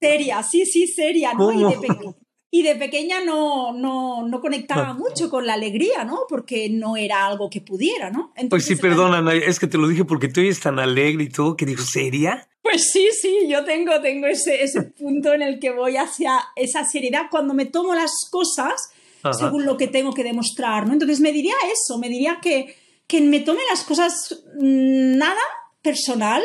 seria, 0.00 0.42
sí, 0.42 0.66
sí, 0.66 0.86
seria, 0.86 1.32
¿no? 1.32 1.50
Y 1.50 1.64
de, 1.64 2.14
y 2.54 2.62
de 2.62 2.76
pequeña 2.76 3.24
no, 3.24 3.72
no, 3.72 4.28
no 4.28 4.40
conectaba 4.40 4.92
mucho 4.92 5.28
con 5.28 5.44
la 5.44 5.54
alegría, 5.54 6.04
¿no? 6.04 6.20
Porque 6.28 6.68
no 6.70 6.96
era 6.96 7.26
algo 7.26 7.50
que 7.50 7.60
pudiera, 7.60 8.10
¿no? 8.10 8.32
pues 8.48 8.64
sí, 8.64 8.76
perdona, 8.76 9.34
es 9.34 9.58
que 9.58 9.66
te 9.66 9.76
lo 9.76 9.88
dije 9.88 10.04
porque 10.04 10.28
tú 10.28 10.38
eres 10.38 10.60
tan 10.60 10.78
alegre 10.78 11.24
y 11.24 11.30
todo 11.30 11.56
que 11.56 11.66
dijo, 11.66 11.82
¿seria? 11.82 12.46
Pues 12.62 12.92
sí, 12.92 13.08
sí, 13.20 13.48
yo 13.48 13.64
tengo, 13.64 14.00
tengo 14.00 14.28
ese, 14.28 14.62
ese 14.62 14.82
punto 15.00 15.32
en 15.32 15.42
el 15.42 15.58
que 15.58 15.72
voy 15.72 15.96
hacia 15.96 16.38
esa 16.54 16.84
seriedad 16.84 17.22
cuando 17.28 17.54
me 17.54 17.66
tomo 17.66 17.92
las 17.92 18.12
cosas 18.30 18.92
según 19.36 19.66
lo 19.66 19.76
que 19.76 19.88
tengo 19.88 20.12
que 20.12 20.22
demostrar, 20.22 20.86
¿no? 20.86 20.92
Entonces 20.92 21.18
me 21.18 21.32
diría 21.32 21.56
eso, 21.72 21.98
me 21.98 22.08
diría 22.08 22.38
que, 22.40 22.76
que 23.08 23.20
me 23.20 23.40
tome 23.40 23.62
las 23.68 23.82
cosas 23.82 24.44
mm, 24.60 25.16
nada 25.16 25.42
personal 25.82 26.44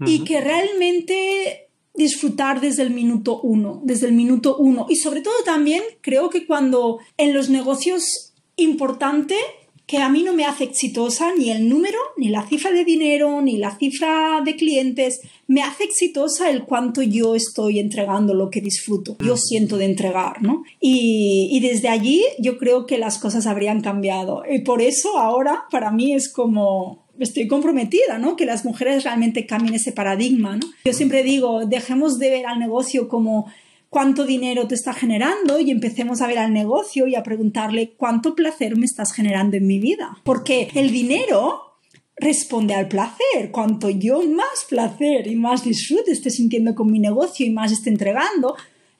y 0.00 0.24
que 0.24 0.40
realmente 0.40 1.68
disfrutar 1.94 2.60
desde 2.60 2.82
el 2.82 2.90
minuto 2.90 3.40
uno, 3.42 3.80
desde 3.84 4.06
el 4.06 4.12
minuto 4.12 4.56
uno. 4.56 4.86
Y 4.88 4.96
sobre 4.96 5.20
todo 5.20 5.34
también 5.44 5.82
creo 6.00 6.30
que 6.30 6.46
cuando 6.46 6.98
en 7.16 7.34
los 7.34 7.50
negocios 7.50 8.32
importante 8.56 9.34
que 9.86 9.98
a 9.98 10.08
mí 10.08 10.22
no 10.22 10.32
me 10.32 10.46
hace 10.46 10.64
exitosa 10.64 11.34
ni 11.36 11.50
el 11.50 11.68
número, 11.68 11.98
ni 12.16 12.28
la 12.28 12.46
cifra 12.46 12.70
de 12.70 12.84
dinero, 12.84 13.42
ni 13.42 13.58
la 13.58 13.76
cifra 13.76 14.40
de 14.42 14.56
clientes, 14.56 15.20
me 15.48 15.60
hace 15.60 15.84
exitosa 15.84 16.48
el 16.48 16.64
cuánto 16.64 17.02
yo 17.02 17.34
estoy 17.34 17.78
entregando 17.78 18.32
lo 18.32 18.48
que 18.48 18.60
disfruto, 18.60 19.18
yo 19.22 19.36
siento 19.36 19.76
de 19.76 19.86
entregar, 19.86 20.40
¿no? 20.40 20.62
Y, 20.80 21.48
y 21.52 21.60
desde 21.60 21.88
allí 21.88 22.24
yo 22.38 22.56
creo 22.58 22.86
que 22.86 22.96
las 22.96 23.18
cosas 23.18 23.46
habrían 23.46 23.82
cambiado. 23.82 24.44
Y 24.50 24.60
por 24.60 24.80
eso 24.80 25.18
ahora 25.18 25.64
para 25.70 25.90
mí 25.90 26.14
es 26.14 26.32
como 26.32 27.01
estoy 27.18 27.46
comprometida, 27.46 28.18
¿no? 28.18 28.36
Que 28.36 28.46
las 28.46 28.64
mujeres 28.64 29.04
realmente 29.04 29.46
cambien 29.46 29.74
ese 29.74 29.92
paradigma, 29.92 30.56
¿no? 30.56 30.66
Yo 30.84 30.92
siempre 30.92 31.22
digo, 31.22 31.66
dejemos 31.66 32.18
de 32.18 32.30
ver 32.30 32.46
al 32.46 32.58
negocio 32.58 33.08
como 33.08 33.46
cuánto 33.90 34.24
dinero 34.24 34.66
te 34.66 34.74
está 34.74 34.94
generando 34.94 35.60
y 35.60 35.70
empecemos 35.70 36.22
a 36.22 36.26
ver 36.26 36.38
al 36.38 36.52
negocio 36.52 37.06
y 37.06 37.14
a 37.14 37.22
preguntarle 37.22 37.92
cuánto 37.96 38.34
placer 38.34 38.76
me 38.76 38.86
estás 38.86 39.12
generando 39.12 39.56
en 39.56 39.66
mi 39.66 39.78
vida. 39.78 40.16
Porque 40.24 40.70
el 40.74 40.90
dinero 40.90 41.72
responde 42.16 42.74
al 42.74 42.88
placer. 42.88 43.50
Cuanto 43.50 43.90
yo 43.90 44.22
más 44.22 44.64
placer 44.68 45.26
y 45.26 45.36
más 45.36 45.64
disfrute 45.64 46.12
esté 46.12 46.30
sintiendo 46.30 46.74
con 46.74 46.90
mi 46.90 47.00
negocio 47.00 47.44
y 47.44 47.50
más 47.50 47.70
esté 47.72 47.90
entregando, 47.90 48.56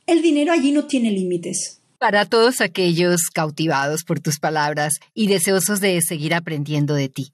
el 0.07 0.21
dinero 0.21 0.53
allí 0.53 0.73
no 0.73 0.87
tiene 0.87 1.11
límites. 1.11 1.81
Para 1.99 2.27
todos 2.27 2.61
aquellos 2.61 3.31
cautivados 3.33 4.03
por 4.03 4.21
tus 4.21 4.41
palabras 4.41 4.95
y 5.15 5.29
deseosos 5.29 5.81
de 5.81 6.01
seguir 6.03 6.35
aprendiendo 6.35 6.95
de 6.95 7.09
ti, 7.09 7.33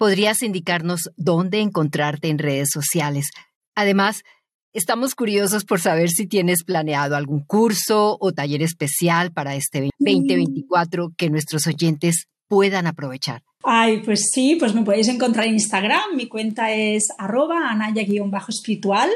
¿podrías 0.00 0.42
indicarnos 0.42 1.10
dónde 1.18 1.60
encontrarte 1.60 2.28
en 2.28 2.38
redes 2.38 2.70
sociales? 2.72 3.28
Además, 3.74 4.22
estamos 4.72 5.14
curiosos 5.14 5.66
por 5.66 5.78
saber 5.78 6.08
si 6.08 6.26
tienes 6.26 6.64
planeado 6.64 7.16
algún 7.16 7.40
curso 7.40 8.16
o 8.18 8.32
taller 8.32 8.62
especial 8.62 9.30
para 9.30 9.56
este 9.56 9.90
2024 9.98 11.12
que 11.18 11.28
nuestros 11.28 11.66
oyentes 11.66 12.28
puedan 12.48 12.86
aprovechar. 12.86 13.42
Ay, 13.62 14.00
pues 14.02 14.30
sí, 14.32 14.56
pues 14.58 14.74
me 14.74 14.84
podéis 14.84 15.08
encontrar 15.08 15.46
en 15.46 15.52
Instagram. 15.52 16.16
Mi 16.16 16.28
cuenta 16.28 16.72
es 16.72 17.08
arroba 17.18 17.68
anaya-espiritual. 17.68 19.10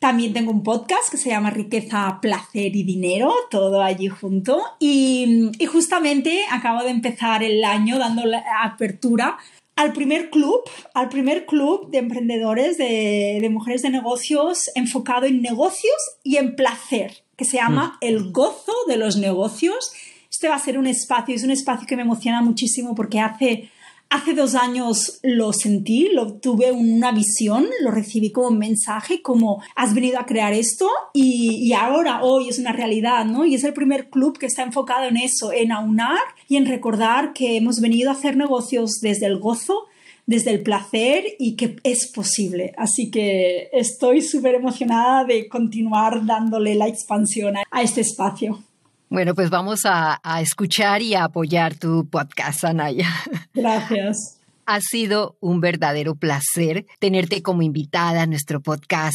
También 0.00 0.32
tengo 0.32 0.50
un 0.50 0.64
podcast 0.64 1.08
que 1.08 1.18
se 1.18 1.30
llama 1.30 1.50
Riqueza, 1.50 2.18
Placer 2.20 2.74
y 2.74 2.82
Dinero, 2.82 3.32
todo 3.48 3.80
allí 3.80 4.08
junto. 4.08 4.60
Y, 4.80 5.52
justamente 5.70 6.40
acabo 6.50 6.82
de 6.82 6.90
empezar 6.90 7.44
el 7.44 7.62
año 7.62 7.98
dando 7.98 8.26
la 8.26 8.44
apertura 8.64 9.38
al 9.76 9.92
primer 9.92 10.30
club, 10.30 10.62
al 10.94 11.08
primer 11.08 11.46
club 11.46 11.90
de 11.90 11.98
emprendedores, 11.98 12.78
de, 12.78 13.38
de, 13.40 13.50
mujeres 13.50 13.82
de 13.82 13.90
negocios 13.90 14.70
enfocado 14.74 15.26
en 15.26 15.42
negocios 15.42 15.94
y 16.24 16.36
en 16.36 16.56
placer, 16.56 17.24
que 17.36 17.44
se 17.44 17.58
llama 17.58 17.88
mm. 17.88 18.04
El 18.04 18.32
Gozo 18.32 18.72
de 18.88 18.96
los 18.96 19.16
Negocios. 19.16 19.92
Este 20.30 20.48
va 20.48 20.56
a 20.56 20.58
ser 20.58 20.78
un 20.78 20.86
espacio, 20.86 21.34
es 21.34 21.44
un 21.44 21.50
espacio 21.50 21.86
que 21.86 21.96
me 21.96 22.02
emociona 22.02 22.42
muchísimo 22.42 22.94
porque 22.94 23.20
hace 23.20 23.70
Hace 24.08 24.34
dos 24.34 24.54
años 24.54 25.18
lo 25.22 25.52
sentí, 25.52 26.08
lo 26.12 26.34
tuve 26.34 26.70
una 26.70 27.10
visión, 27.10 27.66
lo 27.82 27.90
recibí 27.90 28.30
como 28.30 28.48
un 28.48 28.58
mensaje, 28.58 29.20
como 29.20 29.60
has 29.74 29.94
venido 29.94 30.20
a 30.20 30.26
crear 30.26 30.52
esto 30.52 30.88
y, 31.12 31.72
ahora, 31.72 32.22
hoy 32.22 32.48
es 32.48 32.60
una 32.60 32.72
realidad, 32.72 33.24
¿no? 33.24 33.44
Y 33.44 33.56
es 33.56 33.64
el 33.64 33.72
primer 33.72 34.08
club 34.08 34.38
que 34.38 34.46
está 34.46 34.62
enfocado 34.62 35.06
en 35.06 35.16
eso, 35.16 35.52
en 35.52 35.72
aunar 35.72 36.20
y 36.48 36.56
en 36.56 36.66
recordar 36.66 37.32
que 37.32 37.56
hemos 37.56 37.80
venido 37.80 38.10
a 38.10 38.12
hacer 38.12 38.36
negocios 38.36 39.00
desde 39.00 39.26
el 39.26 39.40
gozo, 39.40 39.86
desde 40.24 40.52
el 40.52 40.62
placer 40.62 41.24
y 41.40 41.56
que 41.56 41.76
es 41.82 42.10
posible. 42.12 42.74
Así 42.76 43.10
que 43.10 43.70
estoy 43.72 44.22
súper 44.22 44.54
emocionada 44.54 45.24
de 45.24 45.48
continuar 45.48 46.24
dándole 46.24 46.76
la 46.76 46.86
expansión 46.86 47.54
a 47.56 47.82
este 47.82 48.02
espacio. 48.02 48.62
Bueno, 49.08 49.34
pues 49.34 49.50
vamos 49.50 49.82
a, 49.84 50.20
escuchar 50.40 51.00
y 51.00 51.14
a 51.14 51.24
apoyar 51.24 51.74
tu 51.76 52.08
podcast, 52.08 52.64
Anaya. 52.64 53.08
Gracias. 53.54 54.32
Ha 54.68 54.80
sido 54.80 55.36
un 55.38 55.60
verdadero 55.60 56.16
placer 56.16 56.86
tenerte 56.98 57.40
como 57.40 57.62
invitada 57.62 58.22
a 58.22 58.26
nuestro 58.26 58.60
podcast. 58.60 59.14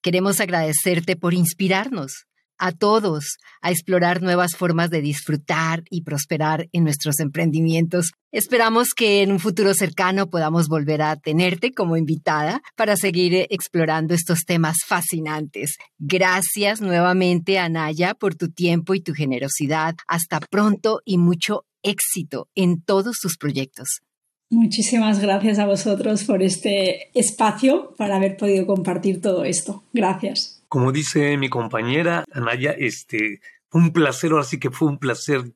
Queremos 0.00 0.38
agradecerte 0.38 1.16
por 1.16 1.34
inspirarnos 1.34 2.28
a 2.62 2.70
todos 2.70 3.38
a 3.60 3.72
explorar 3.72 4.22
nuevas 4.22 4.52
formas 4.56 4.88
de 4.88 5.00
disfrutar 5.00 5.82
y 5.90 6.02
prosperar 6.02 6.68
en 6.70 6.84
nuestros 6.84 7.18
emprendimientos. 7.18 8.12
Esperamos 8.30 8.90
que 8.94 9.22
en 9.22 9.32
un 9.32 9.40
futuro 9.40 9.74
cercano 9.74 10.30
podamos 10.30 10.68
volver 10.68 11.02
a 11.02 11.16
tenerte 11.16 11.72
como 11.72 11.96
invitada 11.96 12.62
para 12.76 12.96
seguir 12.96 13.48
explorando 13.50 14.14
estos 14.14 14.44
temas 14.46 14.76
fascinantes. 14.86 15.76
Gracias 15.98 16.80
nuevamente, 16.80 17.58
Anaya, 17.58 18.14
por 18.14 18.36
tu 18.36 18.48
tiempo 18.48 18.94
y 18.94 19.00
tu 19.00 19.12
generosidad. 19.12 19.96
Hasta 20.06 20.38
pronto 20.38 21.00
y 21.04 21.18
mucho 21.18 21.64
éxito 21.82 22.48
en 22.54 22.80
todos 22.80 23.16
tus 23.20 23.36
proyectos. 23.36 24.02
Muchísimas 24.50 25.18
gracias 25.18 25.58
a 25.58 25.66
vosotros 25.66 26.22
por 26.24 26.42
este 26.42 27.10
espacio 27.18 27.94
para 27.96 28.16
haber 28.16 28.36
podido 28.36 28.66
compartir 28.66 29.20
todo 29.20 29.44
esto. 29.44 29.82
Gracias. 29.92 30.61
Como 30.72 30.90
dice 30.90 31.36
mi 31.36 31.50
compañera 31.50 32.24
Anaya, 32.32 32.70
este, 32.70 33.42
un 33.72 33.92
placer, 33.92 34.32
ahora 34.32 34.42
sí 34.42 34.58
que 34.58 34.70
fue 34.70 34.88
un 34.88 34.96
placer 34.96 35.52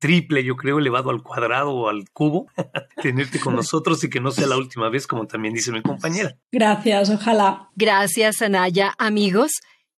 triple, 0.00 0.42
yo 0.42 0.56
creo, 0.56 0.80
elevado 0.80 1.10
al 1.10 1.22
cuadrado 1.22 1.70
o 1.70 1.88
al 1.88 2.10
cubo, 2.12 2.48
tenerte 3.00 3.38
con 3.38 3.54
nosotros 3.54 4.02
y 4.02 4.10
que 4.10 4.18
no 4.18 4.32
sea 4.32 4.48
la 4.48 4.56
última 4.56 4.88
vez, 4.88 5.06
como 5.06 5.28
también 5.28 5.54
dice 5.54 5.70
mi 5.70 5.82
compañera. 5.82 6.36
Gracias, 6.50 7.10
ojalá. 7.10 7.70
Gracias, 7.76 8.42
Anaya. 8.42 8.92
Amigos, 8.98 9.52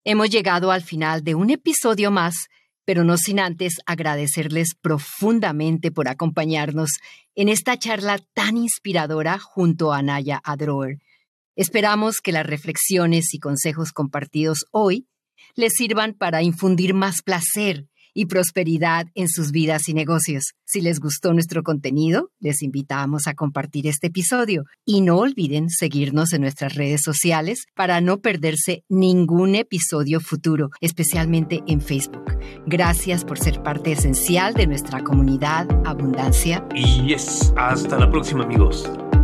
hemos 0.03 0.31
llegado 0.31 0.73
al 0.73 0.83
final 0.83 1.23
de 1.23 1.37
un 1.37 1.51
episodio 1.51 2.11
más, 2.11 2.35
pero 2.85 3.05
no 3.05 3.19
sin 3.19 3.39
antes 3.39 3.75
agradecerles 3.87 4.75
profundamente 4.75 5.93
por 5.93 6.09
acompañarnos 6.09 6.91
en 7.37 7.51
esta 7.51 7.79
charla 7.79 8.19
tan 8.35 8.57
inspiradora 8.57 9.39
junto 9.39 9.93
a 9.93 9.99
Anaya 9.99 10.41
Adroer. 10.43 10.99
Esperamos 11.61 12.23
que 12.23 12.33
las 12.33 12.47
reflexiones 12.47 13.35
y 13.35 13.39
consejos 13.39 13.93
compartidos 13.93 14.65
hoy 14.71 15.07
les 15.57 15.75
sirvan 15.75 16.15
para 16.15 16.43
infundir 16.43 16.95
más 16.95 17.21
placer 17.21 17.87
y 18.15 18.25
prosperidad 18.25 19.09
en 19.15 19.29
sus 19.29 19.51
vidas 19.51 19.87
y 19.91 19.93
negocios. 19.93 20.55
Si 20.65 20.81
les 20.81 21.01
gustó 21.01 21.35
nuestro 21.35 21.63
contenido, 21.63 22.31
les 22.39 22.63
invitamos 22.63 23.27
a 23.27 23.35
compartir 23.35 23.87
este 23.87 24.07
episodio 24.07 24.65
y 24.87 25.03
no 25.03 25.19
olviden 25.19 25.69
seguirnos 25.69 26.33
en 26.33 26.41
nuestras 26.41 26.77
redes 26.77 27.03
sociales 27.05 27.67
para 27.75 28.01
no 28.01 28.23
perderse 28.23 28.85
ningún 28.89 29.55
episodio 29.55 30.21
futuro, 30.21 30.71
especialmente 30.81 31.61
en 31.67 31.83
Facebook. 31.83 32.39
Gracias 32.67 33.23
por 33.23 33.39
ser 33.39 33.63
parte 33.63 33.93
esencial 33.93 34.55
de 34.55 34.67
nuestra 34.67 35.05
comunidad 35.05 35.69
Abundancia. 35.85 36.67
Y 36.75 37.13
es 37.13 37.53
hasta 37.55 37.99
la 37.99 38.11
próxima 38.11 38.45
amigos. 38.45 38.91